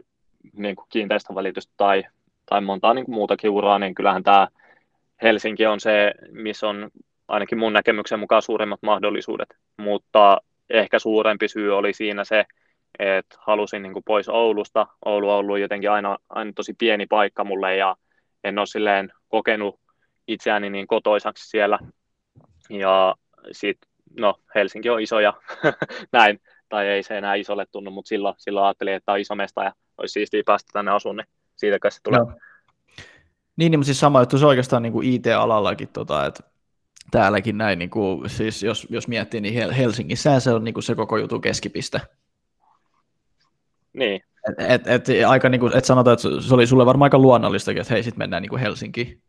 niin 0.52 0.76
kuin 0.76 0.86
kiinteistövälitystä 0.88 1.74
tai, 1.76 2.04
tai 2.50 2.60
montaa 2.60 2.94
niin 2.94 3.04
kuin 3.04 3.14
muutakin 3.14 3.50
uraa, 3.50 3.78
niin 3.78 3.94
kyllähän 3.94 4.22
tämä 4.22 4.48
Helsinki 5.22 5.66
on 5.66 5.80
se, 5.80 6.14
missä 6.30 6.68
on 6.68 6.90
ainakin 7.28 7.58
mun 7.58 7.72
näkemyksen 7.72 8.20
mukaan 8.20 8.42
suurimmat 8.42 8.82
mahdollisuudet, 8.82 9.48
mutta 9.76 10.38
ehkä 10.70 10.98
suurempi 10.98 11.48
syy 11.48 11.76
oli 11.76 11.92
siinä 11.92 12.24
se, 12.24 12.44
että 12.98 13.36
halusin 13.38 13.82
niin 13.82 13.92
kuin 13.92 14.04
pois 14.04 14.28
Oulusta. 14.28 14.86
Oulu 15.04 15.30
on 15.30 15.36
ollut 15.36 15.58
jotenkin 15.58 15.90
aina, 15.90 16.18
aina 16.28 16.52
tosi 16.54 16.74
pieni 16.78 17.06
paikka 17.06 17.44
mulle 17.44 17.76
ja 17.76 17.96
en 18.44 18.58
ole 18.58 18.66
silleen 18.66 19.12
kokenut 19.28 19.80
itseäni 20.28 20.70
niin 20.70 20.86
kotoisaksi 20.86 21.48
siellä. 21.48 21.78
Ja 22.70 23.14
sitten, 23.52 23.90
no 24.20 24.34
Helsinki 24.54 24.90
on 24.90 25.00
iso 25.00 25.20
ja 25.20 25.32
näin, 26.12 26.40
tai 26.68 26.86
ei 26.86 27.02
se 27.02 27.18
enää 27.18 27.34
isolle 27.34 27.66
tunnu, 27.72 27.90
mutta 27.90 28.08
silloin, 28.08 28.34
silloin 28.38 28.66
ajattelin, 28.66 28.94
että 28.94 29.12
on 29.12 29.18
iso 29.18 29.34
mesta 29.34 29.64
ja 29.64 29.72
olisi 29.98 30.12
siistiä 30.12 30.42
päästä 30.46 30.70
tänne 30.72 30.90
asuun, 30.90 31.16
niin 31.16 31.26
siitä 31.56 31.78
kai 31.78 31.90
se 31.90 32.00
tulee. 32.02 32.20
No. 32.20 32.32
Niin, 33.56 33.70
niin, 33.70 33.78
mutta 33.78 33.86
siis 33.86 34.00
sama 34.00 34.20
juttu 34.20 34.38
se 34.38 34.46
oikeastaan 34.46 34.82
niin 34.82 34.92
kuin 34.92 35.08
IT-alallakin, 35.08 35.88
tota, 35.88 36.26
että 36.26 36.42
täälläkin 37.10 37.58
näin, 37.58 37.78
niin 37.78 37.90
kuin, 37.90 38.30
siis 38.30 38.62
jos, 38.62 38.86
jos 38.90 39.08
miettii, 39.08 39.40
niin 39.40 39.70
Helsingissä 39.70 40.40
se 40.40 40.50
on 40.50 40.64
niin 40.64 40.74
kuin 40.74 40.84
se 40.84 40.94
koko 40.94 41.16
jutun 41.16 41.40
keskipiste. 41.40 42.00
Niin. 43.92 44.22
Et, 44.48 44.86
et, 44.86 45.08
et, 45.08 45.24
aika 45.26 45.48
niin 45.48 45.60
kuin, 45.60 45.76
et 45.76 45.84
sanotaan, 45.84 46.14
että 46.14 46.40
se 46.48 46.54
oli 46.54 46.66
sulle 46.66 46.86
varmaan 46.86 47.06
aika 47.06 47.18
luonnollistakin, 47.18 47.80
että 47.80 47.94
hei, 47.94 48.02
sitten 48.02 48.18
mennään 48.18 48.42
niin 48.42 48.50
kuin 48.50 48.60
Helsinkiin. 48.60 49.22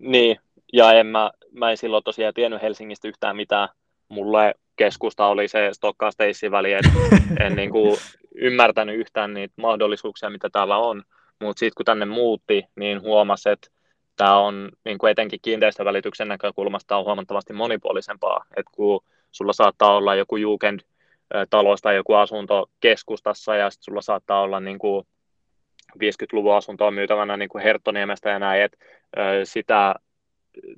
Niin, 0.00 0.36
ja 0.72 0.92
en 0.92 1.06
mä, 1.06 1.30
mä 1.52 1.70
en 1.70 1.76
silloin 1.76 2.04
tosiaan 2.04 2.34
tiennyt 2.34 2.62
Helsingistä 2.62 3.08
yhtään 3.08 3.36
mitään. 3.36 3.68
Mulle 4.08 4.54
keskusta 4.76 5.26
oli 5.26 5.48
se 5.48 5.68
Stokka 5.72 6.10
Stacy 6.10 6.50
väli, 6.50 6.72
että 6.72 6.90
en 7.44 7.56
niin 7.56 7.70
kuin 7.70 7.96
ymmärtänyt 8.34 8.96
yhtään 8.96 9.34
niitä 9.34 9.54
mahdollisuuksia, 9.56 10.30
mitä 10.30 10.50
täällä 10.50 10.76
on. 10.76 11.02
Mutta 11.40 11.58
sitten 11.60 11.74
kun 11.76 11.84
tänne 11.86 12.04
muutti, 12.04 12.64
niin 12.76 13.00
huomasi, 13.00 13.48
että 13.48 13.68
tämä 14.16 14.38
on 14.38 14.68
niin 14.84 14.98
kuin 14.98 15.10
etenkin 15.10 15.40
kiinteistövälityksen 15.42 16.28
näkökulmasta 16.28 16.96
on 16.96 17.04
huomattavasti 17.04 17.52
monipuolisempaa. 17.52 18.44
Että 18.56 18.72
kun 18.74 19.00
sulla 19.30 19.52
saattaa 19.52 19.96
olla 19.96 20.14
joku 20.14 20.36
Jugend 20.36 20.80
talosta 21.50 21.92
joku 21.92 22.14
asunto 22.14 22.70
keskustassa 22.80 23.56
ja 23.56 23.70
sitten 23.70 23.84
sulla 23.84 24.02
saattaa 24.02 24.40
olla 24.40 24.60
niin 24.60 24.78
kuin 24.78 25.06
50-luvun 25.98 26.56
asuntoa 26.56 26.90
myytävänä 26.90 27.36
niin 27.36 27.48
kuin 27.48 27.64
Herttoniemestä 27.64 28.30
ja 28.30 28.38
näin, 28.38 28.62
että 28.62 28.78
sitä 29.44 29.94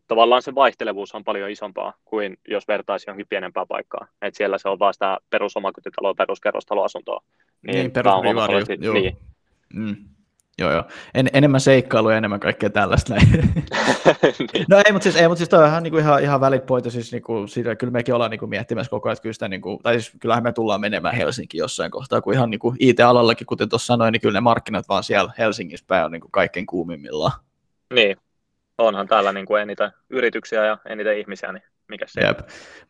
tavallaan 0.07 0.43
se 0.43 0.55
vaihtelevuus 0.55 1.15
on 1.15 1.25
paljon 1.25 1.51
isompaa 1.51 1.93
kuin 2.05 2.37
jos 2.49 2.69
vertaisi 2.69 3.11
johonkin 3.11 3.27
pienempään 3.29 3.67
paikkaan. 3.69 4.09
Et 4.23 4.35
siellä 4.35 4.59
se 4.59 4.69
on 4.69 4.79
vain 4.79 4.95
sitä 4.95 5.19
perusomakotitaloa, 5.31 6.15
peruskerrostaloasuntoa. 6.15 7.23
Niin, 7.63 7.75
niin 7.77 7.91
perusrivari, 7.91 8.65
joo. 8.81 8.95
Niin. 8.95 9.17
Mm. 9.75 9.97
Joo, 10.61 10.73
joo. 10.73 10.85
En, 11.15 11.31
enemmän 11.33 11.61
seikkailuja 11.61 12.15
ja 12.15 12.19
enemmän 12.19 12.41
kaikkea 12.41 12.71
tällaista 12.71 13.15
näin. 13.15 13.31
niin. 14.53 14.65
No 14.69 14.83
ei, 14.87 14.93
mutta 14.93 15.03
siis, 15.03 15.17
ei, 15.17 15.29
mutta 15.29 15.39
siis 15.39 15.49
toi 15.49 15.63
on 15.63 15.69
ihan, 15.69 15.83
niin 15.83 15.91
kuin 15.91 16.03
ihan, 16.03 16.23
ihan 16.23 16.41
välipointi, 16.41 16.91
siis 16.91 17.13
niin 17.13 17.23
kuin, 17.23 17.49
siitä, 17.49 17.77
kyllä 17.77 17.91
mekin 17.91 18.15
ollaan 18.15 18.31
niin 18.31 18.39
kuin 18.39 18.51
miettimässä 18.51 18.91
koko 18.91 19.09
ajan, 19.09 19.13
että 19.13 19.23
kyllä 19.23 19.33
sitä, 19.33 19.49
niin 19.49 19.61
kuin, 19.61 19.79
tai 19.83 20.01
siis 20.01 20.13
kyllähän 20.21 20.43
me 20.43 20.53
tullaan 20.53 20.81
menemään 20.81 21.15
Helsinki 21.15 21.59
jossain 21.59 21.91
kohtaa, 21.91 22.21
kun 22.21 22.35
ihan 22.35 22.51
niin 22.51 22.59
kuin 22.59 22.77
IT-alallakin, 22.81 23.47
kuten 23.47 23.69
tuossa 23.69 23.87
sanoin, 23.87 24.13
niin 24.13 24.21
kyllä 24.21 24.37
ne 24.37 24.41
markkinat 24.41 24.89
vaan 24.89 25.05
siellä 25.05 25.33
Helsingissä 25.39 25.87
päin 25.89 26.05
on 26.05 26.13
niin 26.13 26.21
kuin 26.21 26.33
kaikkein 26.33 26.67
kuumimmillaan. 26.67 27.41
Niin, 27.95 28.17
onhan 28.79 29.09
täällä 29.09 29.33
niin 29.33 29.47
kuin 29.47 29.63
eniten 29.63 29.91
yrityksiä 30.11 30.65
ja 30.65 30.79
eniten 30.87 31.19
ihmisiä, 31.19 31.53
niin 31.53 31.65
mikä 31.91 32.05
se 32.09 32.21
Jep. 32.21 32.39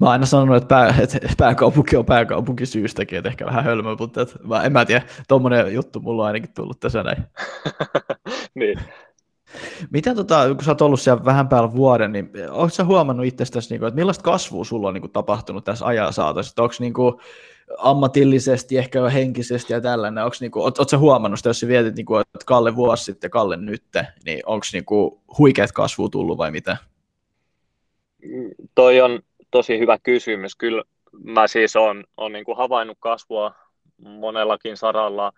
Mä 0.01 0.07
oon 0.07 0.13
aina 0.13 0.27
sanonut, 0.27 0.57
että, 0.57 0.67
pää, 0.67 0.95
että 1.03 1.19
pääkaupunki 1.39 1.97
on 1.97 2.07
pääkaupunki 2.07 2.67
syystäkin, 2.67 3.19
että 3.19 3.29
ehkä 3.29 3.47
vähän 3.47 3.65
hölmö, 3.65 3.97
mutta 3.99 4.23
että, 4.23 4.39
mä, 4.45 4.63
en 4.63 4.73
mä 4.73 4.85
tiedä, 4.85 5.05
tuommoinen 5.29 5.75
juttu 5.75 6.01
mulla 6.01 6.23
on 6.23 6.27
ainakin 6.27 6.55
tullut 6.55 6.81
tässä 6.81 7.03
näin. 7.03 7.25
niin. 8.55 8.79
Miten 9.91 10.17
tota, 10.17 10.55
kun 10.55 10.65
sä 10.65 10.71
oot 10.71 10.83
ollut 10.83 11.01
siellä 11.01 11.25
vähän 11.25 11.49
päällä 11.49 11.73
vuoden, 11.73 12.13
niin 12.13 12.31
ootko 12.51 12.69
sä 12.69 12.85
huomannut 12.85 13.27
itsestäsi, 13.27 13.71
niin 13.71 13.79
kuin, 13.79 13.89
että 13.89 13.99
millaista 13.99 14.23
kasvua 14.23 14.65
sulla 14.65 14.89
on 14.89 14.95
niin 14.95 15.03
kuin, 15.03 15.13
tapahtunut 15.13 15.65
tässä 15.65 15.87
ajan 15.87 16.13
saatossa? 16.13 16.63
Onko 16.63 16.75
niin 16.79 16.95
kuin, 16.95 17.15
ammatillisesti, 17.79 18.79
ehkä 18.79 18.99
jo 18.99 19.11
henkisesti 19.11 19.73
ja 19.73 19.81
tällainen, 19.81 20.25
onko 20.25 20.37
niinku, 20.41 20.63
oot, 20.63 20.79
oot 20.79 20.89
sä 20.89 20.99
huomannut 20.99 21.39
sitä, 21.39 21.49
jos 21.49 21.61
sä 21.61 21.69
vietit 21.69 21.97
niinku, 21.97 22.17
että 22.17 22.47
Kalle 22.47 22.77
vuosi 22.77 23.05
sitten 23.05 23.29
ja 23.29 23.31
Kalle 23.31 23.57
nyt, 23.57 23.83
niin 24.25 24.41
onko 24.47 24.67
niinku 24.73 25.23
huikeat 25.39 25.73
kasvu 25.73 26.09
tullut 26.09 26.39
vai 26.39 26.51
mitä? 26.51 26.77
Toi 28.75 29.01
on 29.01 29.21
tosi 29.51 29.79
hyvä 29.79 29.99
kysymys. 30.03 30.57
Kyllä 30.57 30.83
mä 31.25 31.47
siis 31.47 31.77
on, 31.77 32.05
on 32.17 32.33
niinku 32.33 32.55
havainnut 32.55 32.97
kasvua 33.01 33.55
monellakin 33.99 34.77
saralla 34.77 35.33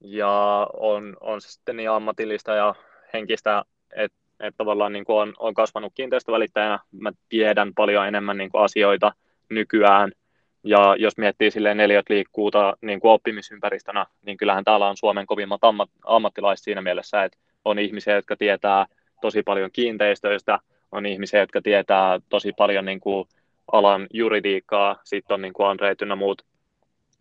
ja 0.00 0.66
on, 0.72 1.16
on 1.20 1.40
se 1.40 1.52
sitten 1.52 1.76
niin 1.76 1.90
ammatillista 1.90 2.54
ja 2.54 2.74
henkistä, 3.12 3.64
että 3.96 4.18
et 4.40 4.54
tavallaan 4.56 4.92
niin 4.92 5.04
kuin 5.04 5.16
on, 5.16 5.34
on 5.38 5.54
kasvanut 5.54 5.92
kiinteistövälittäjänä. 5.94 6.78
Mä 6.92 7.12
tiedän 7.28 7.74
paljon 7.74 8.06
enemmän 8.06 8.36
niin 8.36 8.50
kuin 8.50 8.64
asioita 8.64 9.12
nykyään– 9.50 10.12
ja 10.64 10.96
jos 10.98 11.16
miettii 11.18 11.50
silleen 11.50 11.76
neljät 11.76 12.08
liikkuuta 12.08 12.76
niin 12.80 13.00
kuin 13.00 13.12
oppimisympäristönä, 13.12 14.06
niin 14.26 14.36
kyllähän 14.36 14.64
täällä 14.64 14.88
on 14.88 14.96
Suomen 14.96 15.26
kovimmat 15.26 15.64
ammat, 15.64 15.90
ammattilaiset 16.04 16.64
siinä 16.64 16.82
mielessä, 16.82 17.24
että 17.24 17.38
on 17.64 17.78
ihmisiä, 17.78 18.14
jotka 18.14 18.36
tietää 18.36 18.86
tosi 19.20 19.42
paljon 19.42 19.70
kiinteistöistä, 19.72 20.58
on 20.94 21.06
ihmisiä, 21.06 21.40
jotka 21.40 21.62
tietää 21.62 22.20
tosi 22.28 22.52
paljon 22.52 22.84
niin 22.84 23.00
kuin 23.00 23.28
alan 23.72 24.06
juridiikkaa, 24.12 25.00
sitten 25.04 25.34
on 25.34 25.42
niin 25.42 25.52
kuin 25.52 25.66
Andre 25.66 25.94
ynnä 26.02 26.16
muut, 26.16 26.42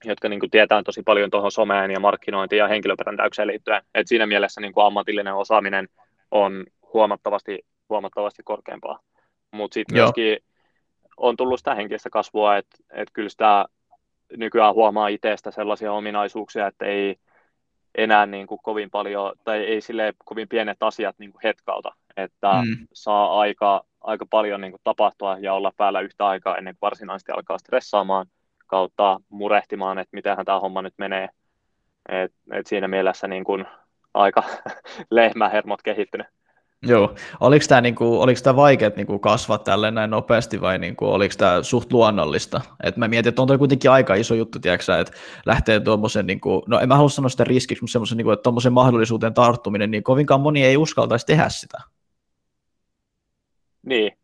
jotka 0.06 0.30
niin 0.30 0.40
kuin 0.40 0.50
tietää 0.50 0.84
tosi 0.84 1.04
paljon 1.04 1.32
tuohon 1.32 1.52
someen 1.52 1.92
ja 1.92 2.00
markkinointiin 2.00 2.58
ja 2.58 2.68
henkilöbrändäykseen 2.68 3.48
liittyen. 3.48 3.82
Et 3.96 4.08
siinä 4.08 4.26
mielessä 4.26 4.62
niin 4.62 4.74
kuin 4.74 4.86
ammatillinen 4.86 5.36
osaaminen 5.36 5.88
on 6.32 6.66
huomattavasti, 6.94 7.60
huomattavasti 7.90 8.44
korkeampaa. 8.44 9.00
Mutta 9.52 9.74
sitten 9.74 9.98
myöskin 9.98 10.38
on 11.18 11.38
tullut 11.38 11.60
sitä 11.60 11.76
henkistä 11.76 12.10
kasvua, 12.10 12.58
että, 12.58 12.78
että 12.92 13.14
kyllä 13.14 13.30
sitä 13.30 13.66
nykyään 14.38 14.74
huomaa 14.74 15.08
itsestä 15.08 15.52
sellaisia 15.52 15.94
ominaisuuksia, 15.94 16.68
että 16.68 16.86
ei 16.86 17.16
enää 17.98 18.26
niin 18.26 18.48
kuin 18.48 18.60
kovin 18.64 18.90
paljon, 18.90 19.34
tai 19.44 19.58
ei 19.58 19.82
sille 19.82 20.14
kovin 20.26 20.48
pienet 20.48 20.84
asiat 20.84 21.16
niin 21.20 21.32
kuin 21.32 21.42
hetkauta, 21.44 21.94
että 22.17 22.62
mm. 22.65 22.88
saa 22.93 23.39
aika, 23.39 23.84
aika 24.02 24.26
paljon 24.30 24.62
niin 24.62 24.71
kuin 24.71 24.82
tapahtua 24.84 25.38
ja 25.39 25.54
olla 25.54 25.71
päällä 25.78 26.02
yhtä 26.02 26.28
aikaa 26.28 26.58
ennen 26.58 26.73
kuin 26.73 26.82
varsinaisesti 26.82 27.32
alkaa 27.32 27.58
stressaamaan 27.58 28.26
kautta 28.67 29.19
murehtimaan, 29.30 29.99
että 29.99 30.15
mitenhän 30.15 30.45
tämä 30.45 30.60
homma 30.60 30.82
nyt 30.82 30.93
menee. 30.97 31.30
Et, 32.10 32.34
et 32.52 32.67
siinä 32.67 32.88
mielessä 32.88 33.28
niin 33.28 33.43
kuin 33.43 33.65
aika 34.13 34.43
lehmähermot 35.12 35.82
kehittynyt. 35.82 36.28
Joo. 36.86 37.15
Oliko 37.39 37.65
tämä, 37.69 37.82
niinku, 37.82 38.26
vaikea 38.56 38.91
niinku 38.95 39.19
kasvaa 39.19 39.58
tälle 39.58 39.91
näin 39.91 40.10
nopeasti 40.10 40.62
vai 40.62 40.80
niinku, 40.80 41.06
oliko 41.06 41.34
tämä 41.38 41.63
suht 41.63 41.93
luonnollista? 41.93 42.62
Et 42.84 42.97
mä 42.97 43.08
mietin, 43.08 43.30
että 43.30 43.41
on 43.41 43.47
toi 43.47 43.58
kuitenkin 43.58 43.91
aika 43.91 44.15
iso 44.15 44.36
juttu, 44.36 44.60
tiedätkö, 44.60 44.99
että 44.99 45.13
lähtee 45.45 45.80
tuommoisen, 45.80 46.28
niinku, 46.28 46.63
no 46.67 46.80
en 46.80 46.88
mä 46.88 46.95
halua 46.95 47.10
sanoa 47.10 47.30
sitä 47.30 47.43
riskiksi, 47.43 47.84
mutta 47.84 47.91
semmoisen, 47.91 48.17
niinku, 48.17 48.32
että 48.32 48.43
tuommoisen 48.43 48.73
mahdollisuuteen 48.73 49.34
tarttuminen, 49.34 49.91
niin 49.91 50.04
kovinkaan 50.04 50.41
moni 50.41 50.63
ei 50.63 50.78
uskaltaisi 50.78 51.26
tehdä 51.26 51.49
sitä. 51.49 51.78
Niin, 53.86 54.17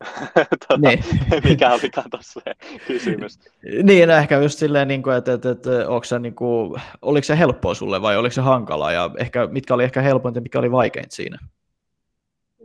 tuota, 0.68 0.88
niin. 0.88 1.04
mikä 1.48 1.72
oli 1.72 1.90
tuossa 2.10 2.40
kysymys. 2.86 3.38
niin, 3.82 4.08
no 4.08 4.14
ehkä 4.14 4.38
just 4.38 4.58
silleen, 4.58 4.88
niin 4.88 5.02
kuin, 5.02 5.16
että, 5.16 5.32
että, 5.32 5.50
että 5.50 5.70
se, 6.04 6.18
niin 6.18 6.34
kuin, 6.34 6.80
oliko 7.02 7.24
se 7.24 7.38
helppoa 7.38 7.74
sulle 7.74 8.02
vai 8.02 8.16
oliko 8.16 8.32
se 8.32 8.40
hankala 8.40 8.92
ja 8.92 9.10
ehkä, 9.18 9.46
mitkä 9.46 9.74
oli 9.74 9.84
ehkä 9.84 10.00
helpointa 10.00 10.38
ja 10.38 10.42
mikä 10.42 10.58
oli 10.58 10.72
vaikeinta 10.72 11.16
siinä? 11.16 11.38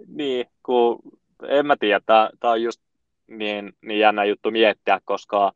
Niin, 0.07 0.45
kun 0.63 0.99
en 1.47 1.65
mä 1.65 1.75
tiedä, 1.79 2.01
tämä 2.39 2.51
on 2.51 2.61
just 2.61 2.81
niin, 3.27 3.73
niin 3.81 3.99
jännä 3.99 4.25
juttu 4.25 4.51
miettiä, 4.51 4.99
koska 5.05 5.51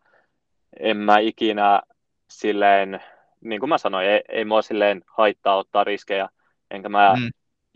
en 0.80 0.98
mä 0.98 1.20
ikinä 1.20 1.82
silleen, 2.30 3.02
niin 3.42 3.60
kuin 3.60 3.70
mä 3.70 3.78
sanoin, 3.78 4.08
ei, 4.08 4.22
ei 4.30 4.46
mua 4.46 4.62
silleen 4.62 5.02
haittaa 5.08 5.58
ottaa 5.58 5.84
riskejä, 5.84 6.30
enkä 6.72 6.90
mä 6.90 7.14
mm. 7.14 7.30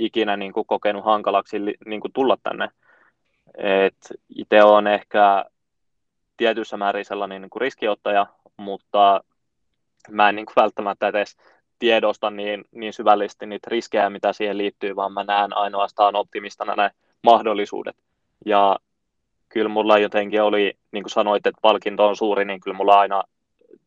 Ikinä 0.06 0.38
niin 0.38 0.54
kuin, 0.54 0.68
kokenut 0.68 1.06
hankalaksi 1.06 1.60
niin 1.86 2.02
kuin, 2.02 2.14
tulla 2.14 2.38
tänne 2.44 2.70
itse 4.30 4.64
on 4.64 4.88
ehkä 4.88 5.46
tietyssä 6.38 6.78
määrin 6.78 7.06
sellainen 7.06 7.42
niin 7.42 7.50
kuin 7.50 7.62
riskiottaja, 7.62 8.28
mutta 8.58 9.24
mä 10.10 10.30
en 10.30 10.36
niin 10.36 10.46
kuin 10.46 10.56
välttämättä 10.56 11.08
edes 11.08 11.38
tiedosta 11.80 12.30
niin, 12.30 12.66
niin 12.72 12.94
syvällisesti 12.94 13.46
niitä 13.46 13.70
riskejä, 13.70 14.10
mitä 14.10 14.34
siihen 14.34 14.58
liittyy, 14.58 14.96
vaan 14.96 15.14
mä 15.14 15.24
näen 15.24 15.58
ainoastaan 15.58 16.16
optimistana 16.16 16.76
ne 16.76 16.92
mahdollisuudet. 17.24 17.96
Ja 18.46 18.80
kyllä 19.50 19.70
mulla 19.70 19.98
jotenkin 19.98 20.42
oli, 20.42 20.74
niin 20.92 21.04
kuin 21.04 21.12
sanoit, 21.12 21.48
että 21.48 21.62
palkinto 21.62 22.08
on 22.08 22.16
suuri, 22.16 22.46
niin 22.46 22.60
kyllä 22.60 22.78
mulla 22.78 23.00
aina 23.00 23.24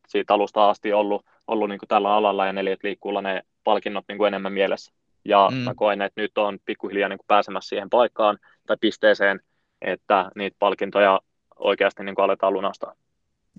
siitä 0.09 0.35
alusta 0.35 0.71
asti 0.71 0.93
ollut, 0.93 1.25
ollut 1.47 1.69
niin 1.69 1.79
kuin 1.79 1.89
tällä 1.89 2.15
alalla 2.15 2.47
ja 2.47 2.53
neljät 2.53 2.83
liikkuulla 2.83 3.23
ne 3.23 3.43
palkinnot 3.65 4.05
niin 4.09 4.19
kuin 4.19 4.29
enemmän 4.29 4.53
mielessä. 4.53 4.93
Ja 5.29 5.49
mm. 5.51 5.57
mä 5.57 5.75
koen, 5.75 6.03
että 6.03 6.21
nyt 6.21 6.39
on 6.39 6.59
pikkuhiljaa 6.65 7.09
niin 7.09 7.19
kuin 7.19 7.27
pääsemässä 7.27 7.69
siihen 7.69 7.91
paikkaan 7.91 8.39
tai 8.67 8.77
pisteeseen, 8.81 9.41
että 9.83 10.31
niitä 10.35 10.57
palkintoja 10.59 11.21
oikeasti 11.57 12.05
niin 12.05 12.15
kuin 12.15 12.25
aletaan 12.25 12.53
lunastaa. 12.53 12.95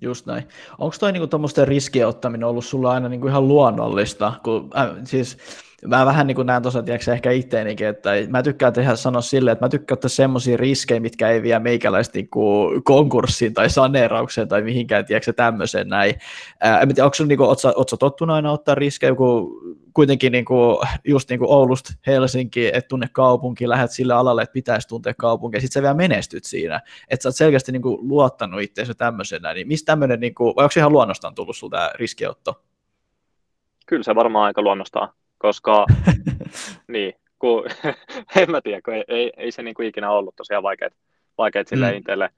Just 0.01 0.25
näin. 0.25 0.43
Onko 0.77 0.95
toi 0.99 1.11
niinku 1.11 1.27
tuommoisten 1.27 1.67
riskien 1.67 2.07
ottaminen 2.07 2.47
ollut 2.47 2.65
sulla 2.65 2.91
aina 2.91 3.09
niinku 3.09 3.27
ihan 3.27 3.47
luonnollista? 3.47 4.33
Kun, 4.43 4.69
äh, 4.77 4.89
siis 5.03 5.37
mä 5.85 6.05
vähän 6.05 6.27
niin 6.27 6.45
näen 6.45 6.61
tuossa, 6.61 6.83
tiedätkö, 6.83 7.13
ehkä 7.13 7.31
itteenikin, 7.31 7.87
että 7.87 8.09
mä 8.29 8.43
tykkään 8.43 8.73
tehdä 8.73 8.95
sanoa 8.95 9.21
silleen, 9.21 9.53
että 9.53 9.65
mä 9.65 9.69
tykkään 9.69 9.95
ottaa 9.95 10.09
semmoisia 10.09 10.57
riskejä, 10.57 10.99
mitkä 10.99 11.29
ei 11.29 11.43
vie 11.43 11.59
meikäläistä 11.59 12.17
niin 12.17 12.29
konkurssiin 12.83 13.53
tai 13.53 13.69
saneeraukseen 13.69 14.47
tai 14.47 14.61
mihinkään, 14.61 15.05
tiedätkö, 15.05 15.33
tämmöiseen 15.33 15.87
näin. 15.87 16.15
Ää, 16.59 16.79
en 16.79 16.87
tiedä, 16.87 17.05
onko 17.05 17.15
sun, 17.15 17.27
niin 17.27 17.37
kuin, 17.37 17.47
ootko, 17.47 17.73
ootko 17.75 17.97
tottunut 17.97 18.35
aina 18.35 18.51
ottaa 18.51 18.75
riskejä, 18.75 19.15
kun 19.15 19.61
kuitenkin 19.93 20.31
niin 20.31 20.45
kuin, 20.45 20.77
just 21.07 21.29
niin 21.29 21.39
kuin 21.39 21.51
Oulusta 21.51 21.93
Helsinki, 22.07 22.71
et 22.73 22.87
tunne 22.87 23.07
kaupunki, 23.11 23.69
lähdet 23.69 23.91
sille 23.91 24.13
alalle, 24.13 24.41
että 24.41 24.53
pitäisi 24.53 24.87
tuntea 24.87 25.13
kaupunki, 25.13 25.57
ja 25.57 25.61
sitten 25.61 25.73
sä 25.73 25.81
vielä 25.81 25.93
menestyt 25.93 26.43
siinä, 26.43 26.81
että 27.09 27.23
sä 27.23 27.29
oot 27.29 27.35
selkeästi 27.35 27.71
niin 27.71 27.81
kuin, 27.81 28.07
luottanut 28.07 28.61
itseäsi 28.61 28.93
tämmöisenä, 28.95 29.53
niin 29.53 29.67
mistä 29.67 29.85
tämmöinen, 29.85 30.19
niin 30.19 30.35
kuin, 30.35 30.55
vai 30.55 30.63
onko 30.63 30.73
ihan 30.77 30.91
luonnostaan 30.91 31.35
tullut 31.35 31.57
sulta 31.57 31.91
riskiotto? 31.95 32.63
Kyllä 33.85 34.03
se 34.03 34.15
varmaan 34.15 34.45
aika 34.45 34.61
luonnostaan 34.61 35.09
koska 35.37 35.85
niin, 36.87 37.13
kun, 37.39 37.65
en 38.41 38.51
mä 38.51 38.61
tiedä, 38.61 38.81
kun 38.81 38.93
ei, 38.93 39.03
ei, 39.07 39.31
ei 39.37 39.51
se 39.51 39.63
niin 39.63 39.75
kuin 39.75 39.87
ikinä 39.87 40.11
ollut 40.11 40.35
tosiaan 40.35 40.63
vaikeat, 40.63 40.93
vaikeat 41.37 41.67
sille 41.67 41.91
mm. 41.91 41.97
itselle, 41.97 42.29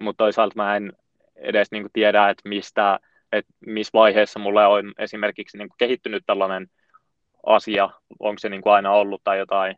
mutta 0.00 0.24
toisaalta 0.24 0.56
mä 0.56 0.76
en 0.76 0.92
edes 1.36 1.70
niin 1.70 1.82
kuin 1.82 1.92
tiedä, 1.92 2.28
että 2.28 2.48
mistä, 2.48 3.00
että 3.32 3.52
missä 3.66 3.90
vaiheessa 3.94 4.38
mulle 4.38 4.66
on 4.66 4.92
esimerkiksi 4.98 5.58
niin 5.58 5.68
kuin 5.68 5.78
kehittynyt 5.78 6.22
tällainen 6.26 6.66
asia, 7.46 7.90
onko 8.18 8.38
se 8.38 8.48
niin 8.48 8.62
kuin 8.62 8.72
aina 8.72 8.92
ollut 8.92 9.20
tai 9.24 9.38
jotain, 9.38 9.76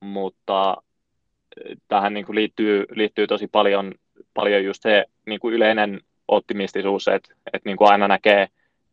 mutta 0.00 0.76
eh, 1.64 1.76
tähän 1.88 2.14
niin 2.14 2.26
kuin 2.26 2.36
liittyy, 2.36 2.84
liittyy 2.90 3.26
tosi 3.26 3.46
paljon, 3.46 3.94
paljon 4.34 4.64
just 4.64 4.82
se 4.82 5.04
niin 5.26 5.40
kuin 5.40 5.54
yleinen 5.54 6.00
optimistisuus, 6.28 7.08
että, 7.08 7.34
että 7.46 7.68
niin 7.68 7.76
kuin 7.76 7.90
aina 7.90 8.08
näkee, 8.08 8.48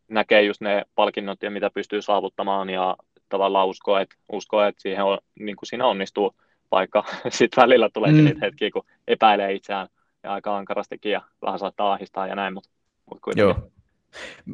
näkee 0.08 0.42
just 0.42 0.60
ne 0.60 0.84
palkinnot 0.94 1.42
ja 1.42 1.50
mitä 1.50 1.70
pystyy 1.74 2.02
saavuttamaan 2.02 2.70
ja 2.70 2.96
tavallaan 3.28 3.68
uskoa, 3.68 4.00
että, 4.00 4.16
uskoa, 4.32 4.66
että 4.66 4.82
siihen 4.82 5.04
on, 5.04 5.18
niin 5.38 5.56
kuin 5.56 5.66
siinä 5.68 5.86
onnistuu, 5.86 6.34
vaikka 6.70 7.04
sitten 7.28 7.62
välillä 7.62 7.88
tulee 7.88 8.12
mm. 8.12 8.24
niitä 8.24 8.40
hetkiä, 8.42 8.70
kun 8.70 8.84
epäilee 9.08 9.52
itseään 9.52 9.88
ja 10.22 10.32
aika 10.32 10.56
ankarastikin 10.56 11.12
ja 11.12 11.22
vähän 11.42 11.58
saattaa 11.58 11.92
ahistaa 11.92 12.26
ja 12.26 12.34
näin, 12.34 12.54
mutta, 12.54 12.70
mutta 13.06 13.24
kuitenkin. 13.24 13.62
Joo. 13.62 13.77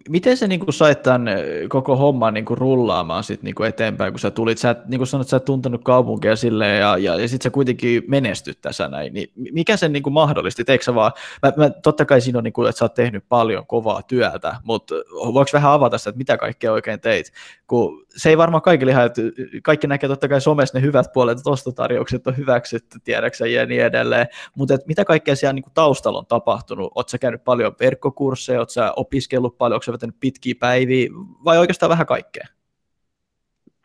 Miten 0.09 0.37
se 0.37 0.49
niin 0.49 0.61
kuin 0.61 0.73
sait 0.73 1.03
tämän 1.03 1.29
koko 1.69 1.97
homman 1.97 2.35
niin 2.35 2.45
kuin 2.45 2.59
rullaamaan 2.59 3.25
sit 3.25 3.43
niin 3.43 3.55
kuin 3.55 3.69
eteenpäin, 3.69 4.13
kun 4.13 4.21
sä 4.21 4.31
tulit, 4.31 4.59
sä 4.59 4.77
niin 4.87 4.99
kuin 4.99 5.09
sanoit, 5.09 5.29
sä 5.29 5.37
et 5.37 5.45
tuntenut 5.45 5.85
kaupunkia 5.85 6.37
silleen, 6.37 6.81
ja, 6.81 6.99
ja, 6.99 7.21
ja 7.21 7.29
sitten 7.29 7.45
sä 7.45 7.51
kuitenkin 7.51 8.03
menestyt 8.09 8.61
tässä 8.61 8.89
näin, 8.89 9.15
niin 9.15 9.33
mikä 9.53 9.77
sen 9.77 9.93
niin 9.93 10.03
kuin 10.03 10.13
mahdollisti, 10.13 10.65
sä 10.81 10.95
vaan, 10.95 11.13
mä, 11.43 11.53
mä, 11.57 11.71
totta 11.71 12.05
kai 12.05 12.21
siinä 12.21 12.39
on, 12.39 12.45
niin 12.45 12.53
kuin, 12.53 12.69
että 12.69 12.79
sä 12.79 12.85
oot 12.85 12.95
tehnyt 12.95 13.25
paljon 13.29 13.67
kovaa 13.67 14.03
työtä, 14.03 14.57
mutta 14.63 14.95
voiko 15.35 15.51
vähän 15.53 15.73
avata 15.73 15.99
sitä, 15.99 16.11
että 16.11 16.19
mitä 16.19 16.37
kaikkea 16.37 16.73
oikein 16.73 17.01
teit, 17.01 17.33
kun 17.67 18.05
se 18.17 18.29
ei 18.29 18.39
varmaan 18.39 18.63
kaikille 18.63 18.93
ihan, 18.93 19.07
että 19.07 19.23
kaikki 19.63 19.87
näkee 19.87 20.09
totta 20.09 20.29
kai 20.29 20.41
somessa 20.41 20.79
ne 20.79 20.85
hyvät 20.85 21.13
puolet, 21.13 21.39
että 21.39 21.51
ostotarjoukset 21.51 22.27
on 22.27 22.37
hyväksytty, 22.37 22.99
tiedäksä, 23.05 23.47
ja 23.47 23.67
niin 23.67 23.83
edelleen, 23.83 24.27
mutta 24.55 24.79
mitä 24.87 25.05
kaikkea 25.05 25.37
siellä 25.37 25.53
niin 25.53 25.63
kuin 25.63 25.75
taustalla 25.75 26.19
on 26.19 26.27
tapahtunut, 26.27 26.93
oot 26.95 27.09
sä 27.09 27.19
käynyt 27.19 27.45
paljon 27.45 27.77
verkkokursseja, 27.81 28.59
oot 28.59 28.71
sä 28.71 28.93
opiskellut 28.97 29.54
paljon, 29.59 29.77
onko 29.77 29.93
vetänyt 29.93 30.17
pitkiä 30.21 30.55
päiviä, 30.61 31.11
vai 31.45 31.59
oikeastaan 31.59 31.91
vähän 31.91 32.07
kaikkea? 32.07 32.45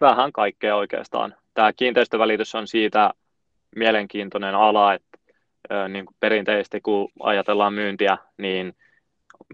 Vähän 0.01 0.31
kaikkea 0.31 0.75
oikeastaan. 0.75 1.35
Tämä 1.53 1.73
kiinteistövälitys 1.73 2.55
on 2.55 2.67
siitä 2.67 3.13
mielenkiintoinen 3.75 4.55
ala, 4.55 4.93
että 4.93 5.19
niin 5.89 6.05
kuin 6.05 6.15
perinteisesti 6.19 6.81
kun 6.81 7.11
ajatellaan 7.19 7.73
myyntiä, 7.73 8.17
niin 8.37 8.75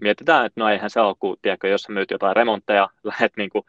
mietitään, 0.00 0.46
että 0.46 0.60
no 0.60 0.68
eihän 0.68 0.90
se 0.90 1.00
ole, 1.00 1.14
kun 1.18 1.36
tiedätkö, 1.42 1.68
jos 1.68 1.82
sä 1.82 1.92
myyt 1.92 2.10
jotain 2.10 2.36
remontteja, 2.36 2.88
lähdet 3.04 3.32
niin 3.36 3.50
kuin 3.50 3.64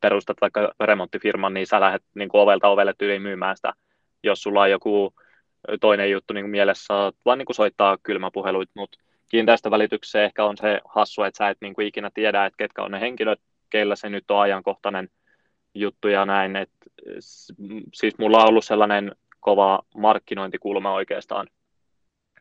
perustat 0.00 0.36
vaikka 0.40 0.72
remonttifirman, 0.80 1.54
niin 1.54 1.66
sä 1.66 1.80
lähdet 1.80 2.02
niin 2.14 2.28
kuin 2.28 2.40
ovelta 2.40 2.68
ovelle 2.68 2.94
tyyliin 2.98 3.22
myymään 3.22 3.56
sitä. 3.56 3.72
Jos 4.22 4.42
sulla 4.42 4.62
on 4.62 4.70
joku 4.70 5.14
toinen 5.80 6.10
juttu 6.10 6.34
niin 6.34 6.44
kuin 6.44 6.50
mielessä, 6.50 6.94
vaan 7.24 7.38
niin 7.38 7.46
kuin 7.46 7.56
soittaa 7.56 7.98
kylmäpuheluit, 8.02 8.70
mutta 8.74 8.98
kiinteistövälityksessä 9.28 10.24
ehkä 10.24 10.44
on 10.44 10.56
se 10.56 10.80
hassu, 10.84 11.22
että 11.22 11.38
sä 11.38 11.48
et 11.48 11.58
niin 11.60 11.74
kuin 11.74 11.86
ikinä 11.86 12.10
tiedä, 12.14 12.46
että 12.46 12.56
ketkä 12.56 12.82
on 12.82 12.90
ne 12.90 13.00
henkilöt, 13.00 13.40
keillä 13.70 13.96
se 13.96 14.08
nyt 14.08 14.30
on 14.30 14.40
ajankohtainen 14.40 15.08
juttu 15.74 16.08
ja 16.08 16.24
näin. 16.26 16.56
Et, 16.56 16.70
siis 17.94 18.18
mulla 18.18 18.38
on 18.38 18.48
ollut 18.48 18.64
sellainen 18.64 19.12
kova 19.40 19.80
markkinointikulma 19.96 20.92
oikeastaan. 20.92 21.46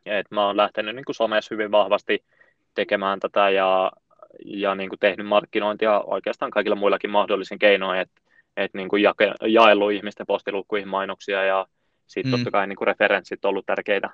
Et 0.05 0.31
mä 0.31 0.45
oon 0.45 0.57
lähtenyt 0.57 0.95
niin 0.95 1.05
kuin 1.05 1.15
somessa 1.15 1.55
hyvin 1.55 1.71
vahvasti 1.71 2.25
tekemään 2.73 3.19
tätä 3.19 3.49
ja 3.49 3.91
ja 4.45 4.75
niin 4.75 4.89
kuin 4.89 4.99
tehnyt 4.99 5.27
markkinointia 5.27 5.99
oikeastaan 5.99 6.51
kaikilla 6.51 6.75
muillakin 6.75 7.09
mahdollisin 7.09 7.59
keinoin, 7.59 7.99
että 7.99 8.21
et 8.57 8.73
niin 8.73 8.89
kuin 8.89 9.03
jake, 9.03 9.33
jaellut 9.47 9.91
ihmisten 9.91 10.25
postilukkuihin 10.25 10.87
mainoksia 10.87 11.43
ja 11.43 11.67
sitten 12.07 12.31
mm. 12.31 12.37
totta 12.37 12.51
kai 12.51 12.67
niin 12.67 12.75
kuin 12.75 12.87
referenssit 12.87 13.45
on 13.45 13.49
ollut 13.49 13.65
tärkeitä. 13.65 14.09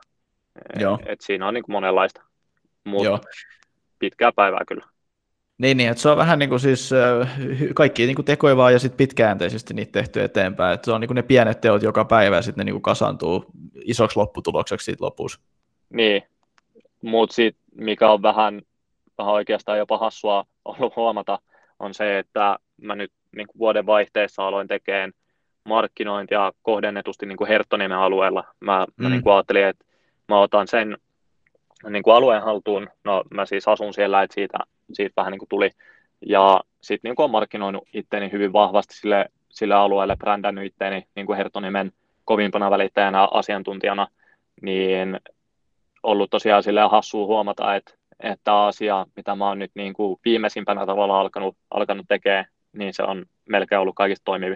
Joo. 0.79 0.99
Et, 1.01 1.09
et 1.09 1.21
siinä 1.21 1.47
on 1.47 1.53
niin 1.53 1.63
kuin 1.63 1.73
monenlaista, 1.73 2.21
mutta 2.85 3.19
pitkää 3.99 4.31
päivää 4.31 4.61
kyllä. 4.67 4.85
Niin, 5.57 5.77
niin 5.77 5.89
että 5.89 6.01
se 6.01 6.09
on 6.09 6.17
vähän 6.17 6.39
niin 6.39 6.49
kuin 6.49 6.59
siis 6.59 6.89
kaikki 7.75 8.05
niin 8.05 8.15
kuin 8.15 8.25
tekoja 8.25 8.57
vaan 8.57 8.73
ja 8.73 8.79
sitten 8.79 8.97
pitkäjänteisesti 8.97 9.73
niitä 9.73 9.91
tehty 9.91 10.23
eteenpäin. 10.23 10.73
Että 10.73 10.85
se 10.85 10.91
on 10.91 11.01
niin 11.01 11.07
kuin 11.07 11.15
ne 11.15 11.21
pienet 11.21 11.61
teot 11.61 11.83
joka 11.83 12.05
päivä 12.05 12.35
ja 12.35 12.41
sitten 12.41 12.61
ne 12.61 12.63
niin 12.63 12.73
kuin 12.73 12.81
kasantuu 12.81 13.45
isoksi 13.85 14.19
lopputulokseksi 14.19 14.85
siitä 14.85 15.05
lopussa. 15.05 15.39
Niin, 15.89 16.23
mutta 17.01 17.35
sitten 17.35 17.63
mikä 17.75 18.11
on 18.11 18.21
vähän 18.21 18.61
vähän 19.17 19.33
oikeastaan 19.33 19.77
jopa 19.77 19.97
hassua 19.97 20.45
ollut 20.65 20.95
huomata, 20.95 21.39
on 21.79 21.93
se, 21.93 22.19
että 22.19 22.57
mä 22.81 22.95
nyt 22.95 23.11
niin 23.35 23.47
kuin 23.47 23.59
vuoden 23.59 23.85
vaihteessa 23.85 24.47
aloin 24.47 24.67
tekemään 24.67 25.11
markkinointia 25.65 26.51
kohdennetusti 26.61 27.25
niin 27.25 27.37
kuin 27.37 27.47
Herttoniemen 27.47 27.97
alueella. 27.97 28.43
Mä, 28.59 28.85
mm. 28.97 29.03
mä 29.03 29.09
niin 29.09 29.23
kuin 29.23 29.33
ajattelin, 29.33 29.65
että 29.65 29.85
mä 30.27 30.39
otan 30.39 30.67
sen 30.67 30.97
niin 31.89 32.03
kuin 32.03 32.15
alueen 32.15 32.43
haltuun, 32.43 32.89
no 33.03 33.23
mä 33.31 33.45
siis 33.45 33.67
asun 33.67 33.93
siellä, 33.93 34.23
että 34.23 34.33
siitä, 34.33 34.57
siitä 34.93 35.13
vähän 35.17 35.31
niin 35.31 35.39
kuin 35.39 35.49
tuli, 35.49 35.69
ja 36.25 36.61
sitten 36.81 37.09
niin 37.09 37.15
kuin 37.15 37.23
olen 37.23 37.31
markkinoinut 37.31 37.83
itteeni 37.93 38.31
hyvin 38.31 38.53
vahvasti 38.53 38.95
sille, 38.95 39.25
sille 39.49 39.75
alueelle, 39.75 40.15
brändännyt 40.15 40.65
itteeni 40.65 41.07
niin 41.15 41.25
kuin 41.25 41.37
Herttoniemen 41.37 41.91
kovimpana 42.25 42.71
välittäjänä, 42.71 43.27
asiantuntijana, 43.31 44.07
niin 44.61 45.19
ollut 46.03 46.29
tosiaan 46.29 46.63
sille 46.63 46.81
hassua 46.81 47.25
huomata, 47.25 47.75
että 47.75 47.93
että 48.19 48.63
asia, 48.65 49.05
mitä 49.15 49.35
mä 49.35 49.47
oon 49.47 49.59
nyt 49.59 49.71
niin 49.75 49.93
kuin 49.93 50.19
viimeisimpänä 50.25 50.85
tavalla 50.85 51.19
alkanut, 51.19 51.57
alkanut 51.71 52.05
tekemään, 52.07 52.45
niin 52.73 52.93
se 52.93 53.03
on 53.03 53.25
melkein 53.49 53.81
ollut 53.81 53.95
kaikista 53.95 54.25
toimivi. 54.25 54.55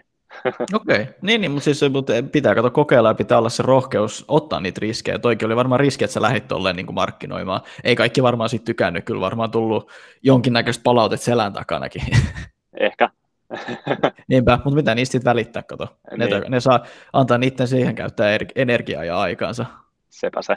Okei, 0.74 1.02
okay. 1.02 1.14
niin, 1.22 1.42
niin 1.42 1.52
mutta, 1.52 1.64
siis, 1.64 1.92
mutta 1.92 2.14
pitää 2.32 2.56
kato 2.56 2.72
kokeilla 2.72 3.10
ja 3.10 3.16
pitää 3.16 3.38
olla 3.38 3.50
se 3.50 3.64
rohkeus 3.64 4.26
ottaa 4.28 4.60
niitä 4.60 4.80
riskejä. 4.82 5.20
Toikin 5.20 5.46
oli 5.46 5.56
varmaan 5.56 5.80
riski, 5.80 6.04
että 6.04 6.14
sä 6.14 6.22
lähdit 6.22 6.48
tolleen 6.48 6.76
niin 6.76 6.94
markkinoimaan. 6.94 7.62
Ei 7.84 7.96
kaikki 7.96 8.24
varmaan 8.24 8.50
siitä 8.50 8.66
tykännyt, 8.66 9.06
kyllä 9.06 9.22
varmaan 9.22 9.52
tullut 9.52 9.92
jonkinnäköistä 10.24 10.84
palautet 10.84 11.22
selän 11.22 11.54
takanakin. 11.54 12.02
Ehkä. 12.80 13.10
Niinpä, 14.30 14.60
mutta 14.64 14.76
mitä 14.76 14.96
niistä 14.96 15.12
sitten 15.12 15.30
välittää, 15.30 15.64
kato. 15.64 15.98
Ne, 16.18 16.26
niin. 16.26 16.44
ne 16.48 16.60
saa 16.60 16.84
antaa 17.14 17.38
niiden 17.38 17.68
siihen 17.68 17.96
käyttää 17.96 18.38
energiaa 18.56 19.04
ja 19.04 19.20
aikaansa. 19.20 19.66
Sepä 20.10 20.42
se. 20.42 20.56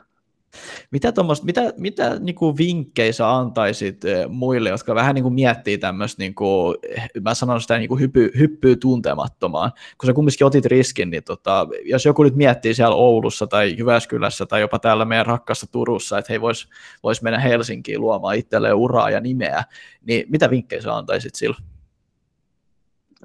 Mitä, 0.91 1.13
mitä, 1.43 1.73
mitä 1.77 2.19
niin 2.19 2.35
kuin 2.35 2.57
vinkkejä 2.57 3.13
sä 3.13 3.37
antaisit 3.37 4.05
eh, 4.05 4.29
muille, 4.29 4.69
jotka 4.69 4.95
vähän 4.95 5.15
niin 5.15 5.23
kuin 5.23 5.35
miettii 5.35 5.79
tämmöistä, 5.79 6.23
niin 6.23 6.35
kuin, 6.35 6.77
mä 7.23 7.35
sanon 7.35 7.61
sitä 7.61 7.79
niin 7.79 7.89
kuin 7.89 8.01
hyppy, 8.01 8.31
hyppyy 8.39 8.77
tuntemattomaan, 8.77 9.73
kun 9.99 10.07
sä 10.07 10.13
kumminkin 10.13 10.47
otit 10.47 10.67
riskin, 10.67 11.11
niin 11.11 11.25
tota, 11.25 11.67
jos 11.85 12.05
joku 12.05 12.23
nyt 12.23 12.37
miettii 12.37 12.75
siellä 12.75 12.97
Oulussa 12.97 13.47
tai 13.47 13.75
Jyväskylässä 13.79 14.47
tai 14.47 14.61
jopa 14.61 14.79
täällä 14.79 15.05
meidän 15.05 15.27
rakkaassa 15.27 15.73
Turussa, 15.73 16.19
että 16.19 16.33
hei 16.33 16.41
vois, 16.41 16.69
vois 17.03 17.23
mennä 17.23 17.39
Helsinkiin 17.39 18.01
luomaan 18.01 18.37
itselleen 18.37 18.75
uraa 18.75 19.11
ja 19.11 19.21
nimeä, 19.21 19.65
niin 20.07 20.27
mitä 20.29 20.51
vinkkejä 20.51 20.83
sä 20.83 20.97
antaisit 20.97 21.35
sillä? 21.35 21.57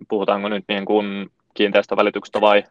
Puhutaanko 0.08 0.50
nyt 0.50 0.66
niin 0.68 0.86
kuin 0.86 1.32
kiinteistövälityksestä 1.54 2.42
vai? 2.42 2.64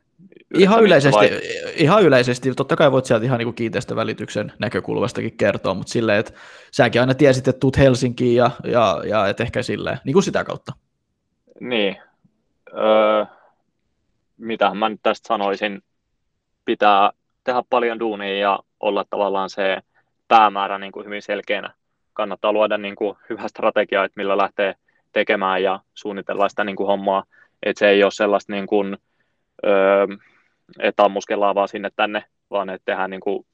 Ihan 0.55 0.85
yleisesti, 0.85 1.17
vai? 1.17 1.41
ihan 1.75 2.03
yleisesti, 2.03 2.55
totta 2.55 2.77
kai 2.77 2.93
voit 2.93 3.05
sieltä 3.05 3.25
ihan 3.25 3.39
niin 3.39 3.55
kiinteistövälityksen 3.55 4.53
näkökulmastakin 4.59 5.37
kertoa, 5.37 5.75
mutta 5.75 5.93
silleen, 5.93 6.19
että 6.19 6.33
säkin 6.71 7.01
aina 7.01 7.15
tiesit, 7.15 7.49
että 7.49 7.61
tuut 7.61 7.79
Helsinkiin 7.79 8.37
ja, 8.37 8.51
ja, 8.65 9.03
ja 9.07 9.29
et 9.29 9.41
ehkä 9.41 9.63
silleen, 9.63 9.99
niin 10.05 10.13
kuin 10.13 10.23
sitä 10.23 10.45
kautta. 10.45 10.73
Niin, 11.61 11.97
öö, 12.79 13.25
mitä 14.39 14.75
mä 14.75 14.89
nyt 14.89 15.01
tästä 15.03 15.29
sanoisin, 15.29 15.83
pitää 16.65 17.11
tehdä 17.45 17.63
paljon 17.71 18.01
duunia 18.01 18.39
ja 18.39 18.59
olla 18.81 19.05
tavallaan 19.11 19.51
se 19.51 19.79
päämäärä 20.29 20.79
niin 20.79 20.93
kuin 20.93 21.07
hyvin 21.07 21.23
selkeänä. 21.23 21.75
Kannattaa 22.13 22.53
luoda 22.53 22.79
niin 22.79 22.97
kuin 22.97 23.17
hyvä 23.31 23.49
strategia, 23.49 24.05
että 24.05 24.21
millä 24.21 24.37
lähtee 24.37 24.75
tekemään 25.13 25.63
ja 25.63 25.81
suunnitella 25.95 26.49
sitä 26.49 26.65
niin 26.65 26.77
kuin 26.77 26.87
hommaa 26.87 27.25
että 27.65 27.79
se 27.79 27.89
ei 27.89 28.03
ole 28.03 28.11
sellaista 28.11 28.53
niin 28.53 28.67
kuin, 28.67 28.99
öö, 29.67 30.07
että 30.79 31.05
ammuskellaan 31.05 31.55
vaan 31.55 31.69
sinne 31.69 31.91
tänne, 31.97 32.25
vaan 32.51 32.71
että 32.71 32.85
tehdään 32.85 33.11
niin 33.11 33.21
kuin, 33.21 33.47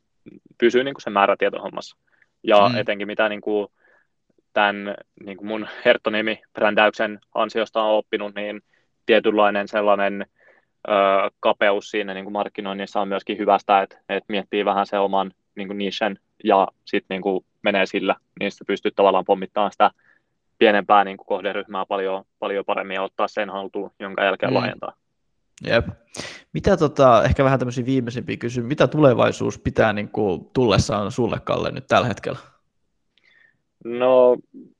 pysyy 0.59 0.85
niin 0.85 0.95
kuin 0.95 1.03
se 1.03 1.11
määrätietohommassa. 1.11 1.97
Ja 2.43 2.69
mm. 2.69 2.77
etenkin 2.77 3.07
mitä 3.07 3.29
niin 3.29 3.41
kuin, 3.41 3.69
tämän 4.53 4.95
niin 5.25 5.37
kuin 5.37 5.49
mun 5.49 5.69
Herttonimi-brändäyksen 5.85 7.19
ansiosta 7.35 7.83
on 7.83 7.97
oppinut, 7.97 8.35
niin 8.35 8.61
tietynlainen 9.07 9.69
sellainen 9.69 10.27
ö, 10.89 10.93
kapeus 11.41 11.91
siinä 11.91 12.15
niin 12.15 12.25
kuin 12.25 12.33
markkinoinnissa 12.33 13.01
on 13.01 13.09
myöskin 13.09 13.39
hyvästä, 13.39 13.83
että, 13.83 13.99
että 14.09 14.25
miettii 14.29 14.65
vähän 14.65 14.87
se 14.87 14.99
oman 14.99 15.33
niin 15.55 15.69
kuin 15.69 15.79
nichen 15.79 16.19
ja 16.45 16.69
sitten 16.85 17.21
niin 17.23 17.45
menee 17.63 17.87
sillä, 17.87 18.17
niin 18.41 18.51
sitten 18.51 18.67
pystyy 18.67 18.91
tavallaan 18.91 19.25
pommittamaan 19.25 19.73
sitä 19.73 19.91
pienempää 20.59 21.05
niin 21.05 21.17
kuin 21.17 21.27
kohderyhmää 21.27 21.87
paljon, 21.87 22.25
paljon 22.39 22.65
paremmin 22.65 22.95
ja 22.95 23.03
ottaa 23.03 23.29
sen 23.29 23.51
haltuun, 23.51 23.91
jonka 23.99 24.25
jälkeen 24.25 24.53
mm. 24.53 24.57
laajentaa. 24.57 24.93
Jep. 25.67 25.87
Mitä 26.53 26.77
tota, 26.77 27.25
ehkä 27.25 27.45
vähän 27.45 27.59
tämmöisiä 27.59 27.87
viimeisimpiä 27.87 28.37
kysymyksiä, 28.37 28.69
mitä 28.69 28.87
tulevaisuus 28.87 29.59
pitää 29.59 29.93
niin 29.93 30.09
kuin, 30.09 30.51
tullessaan 30.53 31.13
sulle, 31.13 31.41
Kalle, 31.45 31.71
nyt 31.71 31.87
tällä 31.87 32.09
hetkellä? 32.09 32.39
No 33.85 34.37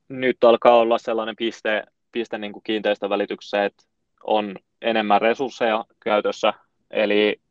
nyt 0.09 0.43
alkaa 0.43 0.77
olla 0.77 0.97
sellainen 0.97 1.35
piste, 1.35 1.83
piste 2.11 2.37
niin 2.37 2.53
kuin 2.53 2.63
kiinteistövälityksessä, 2.63 3.65
että 3.65 3.83
on 4.23 4.55
enemmän 4.81 5.21
resursseja 5.21 5.85
käytössä, 5.99 6.53
eli 6.91 7.41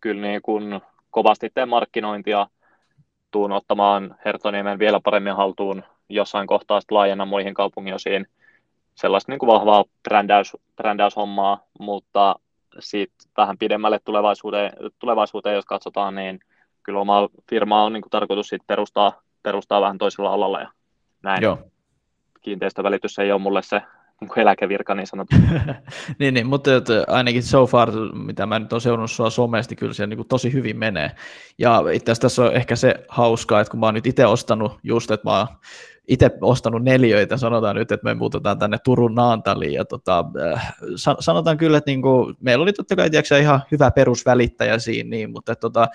kyllä 0.00 0.20
niin 0.20 0.42
kuin 0.42 0.80
kovasti 1.10 1.50
teen 1.54 1.68
markkinointia, 1.68 2.46
tuun 3.30 3.52
ottamaan 3.52 4.16
Hertoniemen 4.24 4.78
vielä 4.78 5.00
paremmin 5.00 5.36
haltuun 5.36 5.82
jossain 6.08 6.46
kohtaa 6.46 6.80
sitten 6.80 6.94
laajenna 6.94 7.24
muihin 7.24 7.54
kaupungiosiin 7.54 8.26
sellaista 8.94 9.32
niin 9.32 9.38
kuin 9.38 9.52
vahvaa 9.52 9.84
brändäys, 10.02 10.56
brändäyshommaa, 10.76 11.60
mutta 11.80 12.36
sitten 12.78 13.30
vähän 13.36 13.58
pidemmälle 13.58 13.98
tulevaisuuteen, 14.04 14.72
tulevaisuuteen, 14.98 15.54
jos 15.54 15.64
katsotaan, 15.64 16.14
niin 16.14 16.40
kyllä 16.82 17.00
oma 17.00 17.28
firma 17.50 17.82
on 17.84 17.92
niin 17.92 18.02
kuin 18.02 18.10
tarkoitus 18.10 18.48
sit 18.48 18.62
perustaa, 18.66 19.22
perustaa 19.42 19.80
vähän 19.80 19.98
toisella 19.98 20.32
alalla 20.32 20.60
ja 20.60 20.70
näin. 21.22 21.42
Joo. 21.42 21.58
Kiinteistövälitys 22.40 23.18
ei 23.18 23.32
ole 23.32 23.40
mulle 23.40 23.62
se 23.62 23.82
niin 24.20 24.38
eläkevirka 24.38 24.94
niin 24.94 25.06
sanottu. 25.06 25.36
niin, 26.18 26.34
niin, 26.34 26.46
mutta 26.46 26.70
ainakin 27.06 27.42
so 27.42 27.66
far, 27.66 27.90
mitä 28.12 28.46
mä 28.46 28.58
nyt 28.58 28.72
olen 28.72 28.80
seurannut 28.80 29.10
sua 29.10 29.30
somesti, 29.30 29.76
kyllä 29.76 29.92
se 29.92 30.06
niin 30.06 30.16
kuin 30.16 30.28
tosi 30.28 30.52
hyvin 30.52 30.78
menee. 30.78 31.10
Ja 31.58 31.82
itse 31.92 32.12
asiassa 32.12 32.22
tässä 32.22 32.44
on 32.44 32.54
ehkä 32.54 32.76
se 32.76 32.94
hauskaa, 33.08 33.60
että 33.60 33.70
kun 33.70 33.80
mä 33.80 33.86
oon 33.86 33.94
nyt 33.94 34.06
itse 34.06 34.26
ostanut 34.26 34.78
just, 34.82 35.10
että 35.10 35.30
mä 35.30 35.38
oon 35.38 35.46
itse 36.08 36.30
ostanut 36.40 36.82
neljöitä, 36.82 37.36
sanotaan 37.36 37.76
nyt, 37.76 37.92
että 37.92 38.04
me 38.04 38.14
muutetaan 38.14 38.58
tänne 38.58 38.78
Turun 38.84 39.14
Naantaliin, 39.14 39.72
ja 39.72 39.84
tota, 39.84 40.24
äh, 40.52 40.74
sanotaan 41.20 41.56
kyllä, 41.56 41.78
että 41.78 41.90
niinku, 41.90 42.32
meillä 42.40 42.62
oli 42.62 42.72
totta 42.72 42.96
kai 42.96 43.10
tiedätkö, 43.10 43.38
ihan 43.38 43.60
hyvä 43.72 43.90
perusvälittäjä 43.90 44.78
siinä, 44.78 45.10
niin, 45.10 45.30
mutta 45.30 45.52
et, 45.52 45.60
tota, 45.60 45.88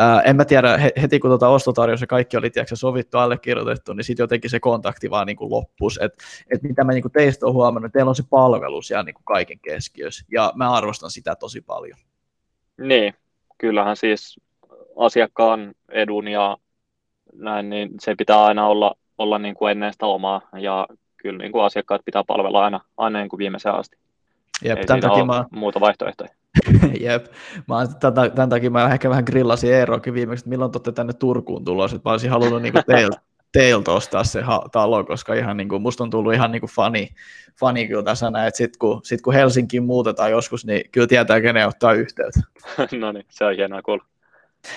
äh, 0.00 0.22
en 0.24 0.36
mä 0.36 0.44
tiedä, 0.44 0.78
heti 1.02 1.20
kun 1.20 1.30
tota 1.30 1.48
ostotarjous 1.48 2.00
ja 2.00 2.06
kaikki 2.06 2.36
oli 2.36 2.50
tiedätkö, 2.50 2.76
sovittu, 2.76 3.18
allekirjoitettu, 3.18 3.92
niin 3.92 4.04
sitten 4.04 4.24
jotenkin 4.24 4.50
se 4.50 4.60
kontakti 4.60 5.10
vaan 5.10 5.26
niinku 5.26 5.50
loppus, 5.50 5.98
että 6.02 6.24
et 6.50 6.62
mitä 6.62 6.84
mä 6.84 6.92
niinku 6.92 7.08
teistä 7.08 7.46
olen 7.46 7.54
huomannut, 7.54 7.92
teillä 7.92 8.08
on 8.08 8.14
se 8.14 8.24
palvelu 8.30 8.82
siellä 8.82 9.02
niinku 9.02 9.22
kaiken 9.24 9.58
keskiössä, 9.58 10.26
ja 10.32 10.52
mä 10.56 10.72
arvostan 10.72 11.10
sitä 11.10 11.36
tosi 11.36 11.60
paljon. 11.60 11.98
Niin, 12.80 13.14
kyllähän 13.58 13.96
siis 13.96 14.40
asiakkaan 14.96 15.74
edun 15.88 16.28
ja 16.28 16.56
näin, 17.32 17.70
niin 17.70 17.90
se 18.00 18.14
pitää 18.18 18.44
aina 18.44 18.66
olla 18.66 18.94
olla 19.18 19.38
niin 19.38 19.54
kuin 19.54 19.70
ennen 19.70 19.92
sitä 19.92 20.06
omaa, 20.06 20.40
ja 20.58 20.86
kyllä 21.16 21.38
niin 21.38 21.52
kuin 21.52 21.64
asiakkaat 21.64 22.04
pitää 22.04 22.24
palvella 22.26 22.64
aina, 22.64 22.80
aina 22.96 23.18
niin 23.18 23.28
kuin 23.28 23.38
viimeiseen 23.38 23.74
asti. 23.74 23.96
Jep, 24.64 24.78
Ei 24.78 24.84
tämän 24.84 25.00
takia 25.00 25.24
mä... 25.24 25.44
muuta 25.50 25.80
vaihtoehtoja. 25.80 26.30
Jep, 27.00 27.26
mä 27.68 27.76
oon, 27.76 27.88
tämän, 28.00 28.32
tämän, 28.32 28.48
takia 28.48 28.70
mä 28.70 28.92
ehkä 28.92 29.10
vähän 29.10 29.24
grillasin 29.26 29.72
Eeroakin 29.72 30.14
viimeksi, 30.14 30.42
että 30.42 30.50
milloin 30.50 30.70
olette 30.74 30.92
tänne 30.92 31.12
Turkuun 31.12 31.64
tulossa, 31.64 31.96
että 31.96 32.08
mä 32.08 32.12
olisin 32.12 32.30
halunnut 32.30 32.62
niin 32.62 32.72
kuin 32.72 32.84
teiltä, 32.96 33.20
teiltä 33.52 33.92
ostaa 33.92 34.24
se 34.24 34.42
ha- 34.42 34.68
talo, 34.72 35.04
koska 35.04 35.34
ihan 35.34 35.56
niin 35.56 35.68
kuin, 35.68 35.82
musta 35.82 36.04
on 36.04 36.10
tullut 36.10 36.34
ihan 36.34 36.52
niin 36.52 36.60
kuin 36.60 36.70
fani, 36.70 37.08
fani 37.60 37.88
kyllä 37.88 38.02
tässä 38.02 38.30
näin, 38.30 38.48
että 38.48 38.58
sitten 38.58 38.78
kun, 38.78 39.00
sit 39.04 39.22
kun 39.22 39.34
Helsinkiin 39.34 39.84
muutetaan 39.84 40.30
joskus, 40.30 40.66
niin 40.66 40.90
kyllä 40.92 41.06
tietää, 41.06 41.40
kenen 41.40 41.68
ottaa 41.68 41.92
yhteyttä. 41.92 42.40
no 43.00 43.12
niin, 43.12 43.26
se 43.28 43.44
on 43.44 43.56
hienoa 43.56 43.82
kuulla. 43.82 44.04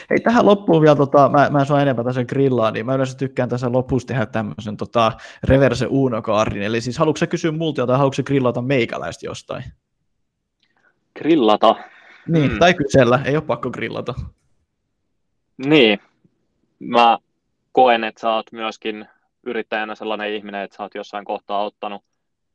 Hei, 0.10 0.19
tähän 0.19 0.45
loppuun 0.45 0.82
vielä, 0.82 0.95
tota, 0.95 1.30
mä, 1.30 1.50
mä 1.50 1.60
en 1.60 1.65
saa 1.65 1.82
enempää 1.82 2.06
tässä 2.06 2.26
grillaa, 2.26 2.71
niin 2.71 2.86
mä 2.86 2.95
yleensä 2.95 3.17
tykkään 3.17 3.50
tässä 3.50 3.71
lopussa 3.71 4.08
tehdä 4.08 4.26
tämmöisen 4.26 4.78
tota, 4.78 5.12
reverse 5.43 5.88
uno 5.89 6.21
cardin, 6.21 6.62
eli 6.62 6.82
siis 6.82 6.97
haluatko 6.97 7.17
sä 7.17 7.28
kysyä 7.28 7.52
multa 7.52 7.88
tai 7.88 7.97
haluatko 7.97 8.23
grillata 8.23 8.62
meikäläistä 8.62 9.26
jostain? 9.26 9.63
Grillata? 11.19 11.76
Niin, 12.28 12.50
hmm. 12.50 12.60
tai 12.60 12.73
kysellä, 12.73 13.19
ei 13.26 13.36
ole 13.36 13.43
pakko 13.43 13.69
grillata. 13.69 14.13
Niin, 15.65 16.00
mä 16.80 17.17
koen, 17.71 18.04
että 18.04 18.21
sä 18.21 18.34
oot 18.34 18.52
myöskin 18.52 19.08
yrittäjänä 19.43 19.95
sellainen 19.95 20.34
ihminen, 20.34 20.62
että 20.62 20.78
sä 20.78 20.84
oot 20.84 20.95
jossain 20.95 21.26
kohtaa 21.26 21.63
ottanut 21.63 22.04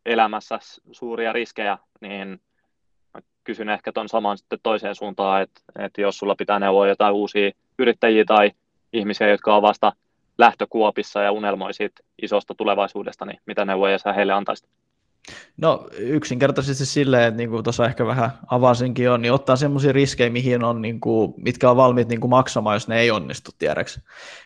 elämässä 0.06 0.58
suuria 0.92 1.32
riskejä, 1.32 1.78
niin 2.00 2.40
kysyn 3.44 3.68
ehkä 3.68 3.92
tuon 3.92 4.08
saman 4.08 4.38
sitten 4.38 4.58
toiseen 4.62 4.94
suuntaan, 4.94 5.42
että, 5.42 5.60
että 5.78 6.00
jos 6.00 6.18
sulla 6.18 6.34
pitää 6.34 6.58
neuvoa 6.58 6.88
jotain 6.88 7.14
uusia 7.14 7.50
yrittäjiä 7.78 8.24
tai 8.24 8.50
ihmisiä, 8.92 9.28
jotka 9.28 9.54
ovat 9.54 9.68
vasta 9.68 9.92
lähtökuopissa 10.38 11.22
ja 11.22 11.32
unelmoisit 11.32 11.92
isosta 12.22 12.54
tulevaisuudesta, 12.54 13.24
niin 13.24 13.40
mitä 13.46 13.64
neuvoja 13.64 13.98
sä 13.98 14.12
heille 14.12 14.32
antaisit? 14.32 14.68
No 15.56 15.88
yksinkertaisesti 15.98 16.86
silleen, 16.86 17.22
että 17.22 17.36
niin 17.36 17.50
kuin 17.50 17.64
tuossa 17.64 17.86
ehkä 17.86 18.06
vähän 18.06 18.30
avasinkin 18.46 19.10
on, 19.10 19.22
niin 19.22 19.32
ottaa 19.32 19.56
semmoisia 19.56 19.92
riskejä, 19.92 20.30
mihin 20.30 20.64
on, 20.64 20.82
niin 20.82 21.00
kuin, 21.00 21.34
mitkä 21.36 21.70
on 21.70 21.76
valmiit 21.76 22.08
niin 22.08 22.20
kuin 22.20 22.30
maksamaan, 22.30 22.76
jos 22.76 22.88
ne 22.88 23.00
ei 23.00 23.10
onnistu 23.10 23.50
tiedäksi. 23.58 24.00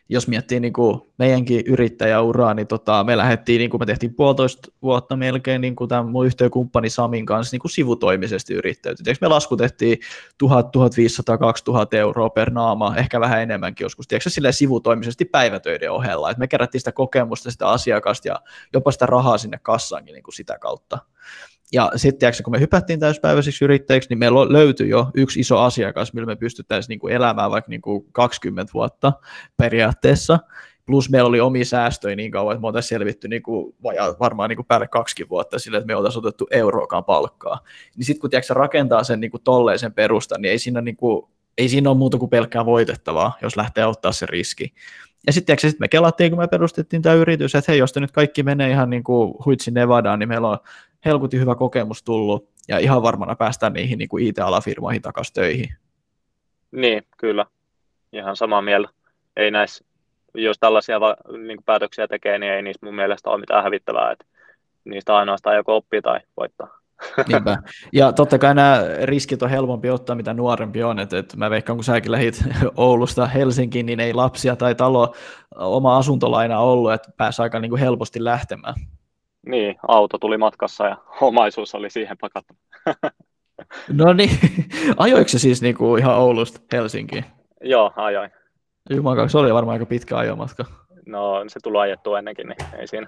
Jos 0.09 0.29
miettii 0.29 0.61
niin 0.61 0.73
kuin 0.73 1.01
meidänkin 1.19 1.63
yrittäjäuraa, 1.67 2.55
niin 2.55 2.67
tota, 2.67 3.05
me 3.05 3.17
lähdettiin, 3.17 3.59
niin 3.59 3.71
kuin 3.71 3.81
me 3.81 3.87
tehtiin 3.87 4.15
puolitoista 4.15 4.69
vuotta 4.83 5.17
melkein 5.17 5.61
niin 5.61 5.77
kuin 5.77 5.89
tämän 5.89 6.09
mun 6.09 6.27
yhteykumppani 6.27 6.91
Samin 6.91 7.27
kanssa 7.27 7.55
niin 7.55 7.61
kuin 7.61 7.71
sivutoimisesti 7.71 8.55
yrittäytyi. 8.55 9.15
Me 9.21 9.29
laskutettiin 9.29 9.99
1000, 10.39 10.71
1500, 10.73 11.39
2000 11.39 11.97
euroa 11.97 12.31
per 12.31 12.51
naama, 12.51 12.97
ehkä 12.97 13.21
vähän 13.21 13.43
enemmänkin 13.43 13.85
joskus, 13.85 14.09
tiedätkö, 14.09 14.31
silleen 14.31 14.55
sivutoimisesti 14.55 15.25
päivätöiden 15.25 15.93
ohella. 15.93 16.31
Et 16.31 16.39
me 16.39 16.49
kerättiin 16.49 16.81
sitä 16.81 16.93
kokemusta, 16.93 17.51
sitä 17.51 17.69
asiakasta 17.69 18.29
ja 18.29 18.41
jopa 18.73 18.91
sitä 18.91 19.07
rahaa 19.07 19.39
sinne 19.39 19.59
kassaankin 19.63 20.13
niin 20.13 20.23
kuin 20.23 20.35
sitä 20.35 20.59
kautta. 20.59 20.66
Ja 21.73 21.93
sitten 21.97 22.33
kun 22.45 22.53
me 22.53 22.61
hypättiin 22.61 23.01
täyspäiväisiksi 23.01 23.65
yrittäjiksi, 23.65 24.09
niin 24.09 24.19
meillä 24.19 24.53
löytyi 24.53 24.89
jo 24.89 25.11
yksi 25.15 25.41
iso 25.41 25.59
asiakas, 25.59 26.13
millä 26.13 26.27
me 26.27 26.37
pystyttäisiin 26.37 26.89
niin 26.89 26.99
kuin 26.99 27.15
elämään 27.15 27.51
vaikka 27.51 27.71
niin 27.71 27.83
kuin 27.83 28.07
20 28.13 28.73
vuotta 28.75 29.13
periaatteessa, 29.57 30.39
plus 30.87 31.11
meillä 31.11 31.29
oli 31.29 31.41
omi 31.41 31.65
säästöjä 31.65 32.17
niin 32.17 32.31
kauan, 32.31 32.53
että 32.53 32.61
me 32.61 32.67
oltaisiin 32.67 32.89
selvitty 32.89 33.29
niin 33.29 33.43
kuin, 33.43 33.75
varmaan 34.21 34.49
niin 34.49 34.57
kuin 34.57 34.67
päälle 34.67 34.89
kaksi 34.89 35.29
vuotta 35.29 35.59
sille, 35.59 35.77
että 35.77 35.87
me 35.87 35.97
oltaisiin 35.97 36.27
otettu 36.27 36.47
euroakaan 36.51 37.05
palkkaa. 37.05 37.61
Niin 37.97 38.05
sitten 38.05 38.21
kun 38.21 38.31
tiedätkö, 38.31 38.55
rakentaa 38.55 39.05
sen 39.05 39.21
niin 39.21 39.31
kuin 39.31 39.43
tolleen 39.43 39.93
perustan, 39.95 40.43
niin 40.43 40.53
ei 40.53 40.59
siinä, 40.59 40.81
niin 40.81 40.97
kuin, 40.97 41.29
ei 41.59 41.69
siinä 41.69 41.91
ole 41.91 41.99
muuta 41.99 42.19
kuin 42.19 42.31
pelkkää 42.31 42.67
voitettavaa, 42.67 43.39
jos 43.43 43.57
lähtee 43.57 43.87
ottaa 43.87 44.13
se 44.13 44.27
riski. 44.27 44.75
Ja 45.27 45.33
sitten 45.33 45.59
sit 45.59 45.81
me 45.81 45.89
kelattiin, 45.89 46.31
kun 46.31 46.39
me 46.39 46.49
perustettiin 46.49 47.03
tämä 47.03 47.15
yritys, 47.15 47.55
että 47.55 47.73
hei, 47.73 47.79
jos 47.79 47.93
te 47.93 48.01
nyt 48.01 48.13
kaikki 48.13 48.43
menee 48.43 48.71
ihan 48.71 48.91
niin 48.91 49.05
kuin 49.05 49.35
huitsi 49.45 49.71
Nevadaan, 49.71 50.19
niin 50.19 50.29
meillä 50.29 50.49
on 50.49 50.59
helkutin 51.05 51.41
hyvä 51.41 51.55
kokemus 51.55 52.03
tullut, 52.03 52.51
ja 52.69 52.79
ihan 52.79 53.03
varmana 53.03 53.35
päästään 53.35 53.73
niihin 53.73 53.99
niin 53.99 54.09
kuin 54.09 54.27
IT-alafirmoihin 54.27 55.03
takaisin 55.03 55.35
töihin. 55.35 55.69
Niin, 56.71 57.07
kyllä. 57.17 57.47
Ihan 58.13 58.37
samaa 58.37 58.63
mieltä. 58.63 58.89
Ei 59.37 59.51
näissä, 59.51 59.85
jos 60.35 60.59
tällaisia 60.59 60.99
niin 61.33 61.57
kuin 61.57 61.65
päätöksiä 61.65 62.09
tekee, 62.09 62.39
niin 62.39 62.53
ei 62.53 62.63
niistä 62.63 62.87
mun 62.87 62.95
mielestä 62.95 63.31
ole 63.31 63.41
mitään 63.41 63.63
hävittävää. 63.63 64.13
Että 64.13 64.25
niistä 64.85 65.17
ainoastaan 65.17 65.57
joko 65.57 65.77
oppii 65.77 66.03
tai 66.03 66.21
voittaa. 66.37 66.76
Niinpä. 67.29 67.59
Ja 67.93 68.13
totta 68.13 68.39
kai 68.39 68.55
nämä 68.55 68.83
riskit 69.03 69.43
on 69.43 69.51
helpompi 69.51 69.91
ottaa, 69.91 70.17
mitä 70.17 70.35
nuorempi 70.35 70.83
on. 70.83 70.99
että 70.99 71.19
et 71.19 71.37
mä 71.37 71.51
veikkaan, 71.51 71.77
kun 71.77 71.85
säkin 71.85 72.13
lähit 72.13 72.45
Oulusta 72.77 73.27
Helsinkiin, 73.27 73.87
niin 73.87 74.01
ei 74.01 74.15
lapsia 74.15 74.57
tai 74.57 74.75
talo 74.75 75.15
oma 75.57 75.97
asuntolaina 75.97 76.59
ollut, 76.59 76.93
että 76.93 77.13
pääsi 77.17 77.43
aika 77.43 77.61
niin 77.61 77.71
kuin 77.71 77.81
helposti 77.81 78.25
lähtemään. 78.25 78.75
Niin, 79.47 79.77
auto 79.89 80.19
tuli 80.19 80.39
matkassa 80.39 80.87
ja 80.87 80.97
omaisuus 81.21 81.75
oli 81.75 81.91
siihen 81.91 82.17
pakattu. 82.21 82.55
no 83.99 84.13
niin, 84.13 84.31
ajoiko 84.97 85.29
se 85.29 85.39
siis 85.39 85.63
niin 85.63 85.75
kuin 85.75 86.03
ihan 86.03 86.17
Oulusta 86.17 86.61
Helsinkiin? 86.73 87.25
Joo, 87.61 87.93
ajoin. 87.97 88.31
Jumala, 88.91 89.29
se 89.29 89.39
oli 89.39 89.55
varmaan 89.55 89.75
aika 89.75 89.87
pitkä 89.87 90.17
ajomatka. 90.17 90.65
No, 91.07 91.45
se 91.49 91.61
tuli 91.63 91.79
ajettua 91.79 92.19
ennenkin, 92.19 92.47
niin 92.47 92.79
ei 92.79 92.87
siinä. 92.87 93.07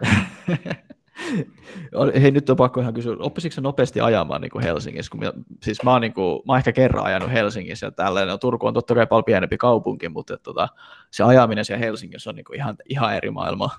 Hei, 2.23 2.31
nyt 2.31 2.51
on 2.51 2.57
pakko 2.57 2.81
ihan 2.81 2.95
kysyä, 2.95 3.17
oppisitko 3.21 3.61
nopeasti 3.61 4.01
ajamaan 4.01 4.41
niin 4.41 4.51
kuin 4.51 4.65
Helsingissä? 4.65 5.11
Kun 5.11 5.21
minä, 5.21 5.33
siis 5.63 5.83
mä 5.83 5.93
oon, 5.93 6.01
niin 6.01 6.15
kuin, 6.15 6.43
mä 6.47 6.53
oon 6.53 6.59
ehkä 6.59 6.73
kerran 6.73 7.05
ajanut 7.05 7.33
Helsingissä 7.33 7.87
ja 7.87 7.91
tälleen, 7.91 8.29
no, 8.29 8.39
Turku 8.39 8.67
on 8.67 8.75
totta 8.75 8.95
kai 8.95 9.07
paljon 9.07 9.25
pienempi 9.25 9.57
kaupunki, 9.57 10.09
mutta 10.09 10.35
että, 10.35 10.45
tota, 10.45 10.69
se 11.11 11.25
ajaminen 11.25 11.65
siellä 11.65 11.85
Helsingissä 11.85 12.31
on 12.31 12.37
niin 12.37 12.45
kuin 12.45 12.57
ihan, 12.57 12.77
ihan 12.89 13.17
eri 13.17 13.31
maailma. 13.31 13.71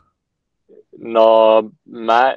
No, 0.98 1.64
mä 1.86 2.36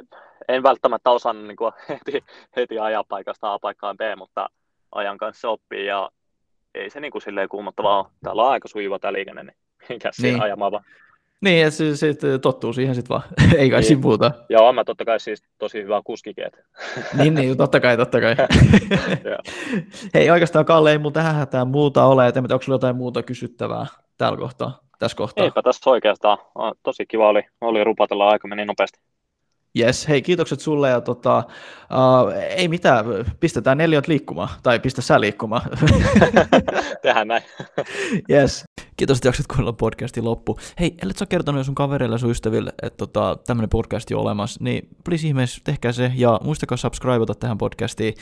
en 0.48 0.62
välttämättä 0.62 1.10
osannut 1.10 1.46
niin 1.46 1.56
kuin 1.56 1.72
heti, 1.88 2.24
heti 2.56 2.78
ajaa 2.78 3.04
paikasta 3.04 3.52
A 3.52 3.58
paikkaan 3.58 3.96
B, 3.96 4.00
mutta 4.16 4.48
ajan 4.92 5.18
kanssa 5.18 5.48
oppii 5.48 5.86
ja 5.86 6.10
ei 6.74 6.90
se 6.90 7.00
niin 7.00 7.12
kuin 7.12 7.22
silleen 7.22 7.48
kuumottavaa 7.48 7.98
ole. 7.98 8.06
Täällä 8.22 8.42
on 8.42 8.50
aika 8.50 8.68
sujuva 8.68 8.98
tämä 8.98 9.12
liikenne, 9.12 9.42
niin 9.42 9.56
mikä 9.88 10.10
niin. 10.22 10.42
ajamaan 10.42 10.72
vaan. 10.72 10.84
Niin, 11.42 11.66
että 11.66 11.76
se, 11.76 11.96
se, 11.96 12.14
tottuu 12.42 12.72
siihen 12.72 12.94
sitten 12.94 13.08
vaan, 13.08 13.22
ei 13.58 13.70
kai 13.70 13.80
niin. 13.80 14.02
siinä. 14.02 14.30
Joo, 14.48 14.72
mä 14.72 14.84
totta 14.84 15.04
kai 15.04 15.20
siis 15.20 15.42
tosi 15.58 15.82
hyvä 15.82 16.00
kuskikeet. 16.04 16.58
niin, 17.18 17.34
niin, 17.34 17.56
totta 17.56 17.80
kai, 17.80 17.96
totta 17.96 18.20
kai. 18.20 18.34
Hei, 20.14 20.30
oikeastaan 20.30 20.64
Kalle, 20.64 20.92
ei 20.92 20.98
mulla 20.98 21.12
tähän 21.12 21.34
hätään 21.34 21.68
muuta 21.68 22.04
ole, 22.04 22.28
että 22.28 22.40
onko 22.40 22.62
sulla 22.62 22.74
jotain 22.74 22.96
muuta 22.96 23.22
kysyttävää 23.22 23.86
tällä 24.18 24.38
kohtaa, 24.38 24.80
tässä 24.98 25.16
kohtaa? 25.16 25.44
Eipä 25.44 25.62
tässä 25.62 25.90
oikeastaan, 25.90 26.38
tosi 26.82 27.06
kiva 27.06 27.28
oli, 27.28 27.42
oli 27.60 27.84
rupatella 27.84 28.28
aika 28.28 28.48
meni 28.48 28.64
nopeasti. 28.64 29.00
Yes, 29.78 30.08
hei 30.08 30.22
kiitokset 30.22 30.60
sulle 30.60 30.90
ja 30.90 31.00
tota, 31.00 31.44
uh, 31.90 32.32
ei 32.56 32.68
mitään, 32.68 33.04
pistetään 33.40 33.78
neljät 33.78 34.08
liikkumaan, 34.08 34.48
tai 34.62 34.80
pistä 34.80 35.02
sä 35.02 35.20
liikkumaan. 35.20 35.62
Tehdään 37.02 37.28
näin. 37.28 37.42
yes, 38.30 38.64
kiitos, 38.96 39.18
että 39.18 39.28
jaksat 39.28 39.46
kuunnella 39.46 39.72
podcastin 39.72 40.24
loppu. 40.24 40.58
Hei, 40.80 40.94
ellet 41.02 41.18
sä 41.18 41.26
kertonut 41.26 41.66
sun 41.66 41.74
kavereille 41.74 42.14
ja 42.14 42.18
sun 42.18 42.30
ystäville, 42.30 42.72
että 42.82 42.96
tota, 42.96 43.38
tämmöinen 43.46 43.68
podcast 43.68 44.10
on 44.10 44.18
olemassa, 44.18 44.64
niin 44.64 44.88
please 45.04 45.26
ihmeessä 45.26 45.60
tehkää 45.64 45.92
se, 45.92 46.12
ja 46.14 46.40
muistakaa 46.44 46.76
subscribeata 46.76 47.34
tähän 47.34 47.58
podcastiin 47.58 48.14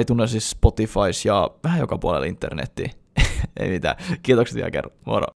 iTunesissa, 0.00 0.50
Spotifys 0.50 1.24
ja 1.24 1.50
vähän 1.64 1.80
joka 1.80 1.98
puolella 1.98 2.26
internettiin. 2.26 2.90
ei 3.60 3.70
mitään, 3.70 3.96
kiitokset 4.22 4.56
vielä 4.56 4.70
kerran, 4.70 4.92
moro. 5.06 5.26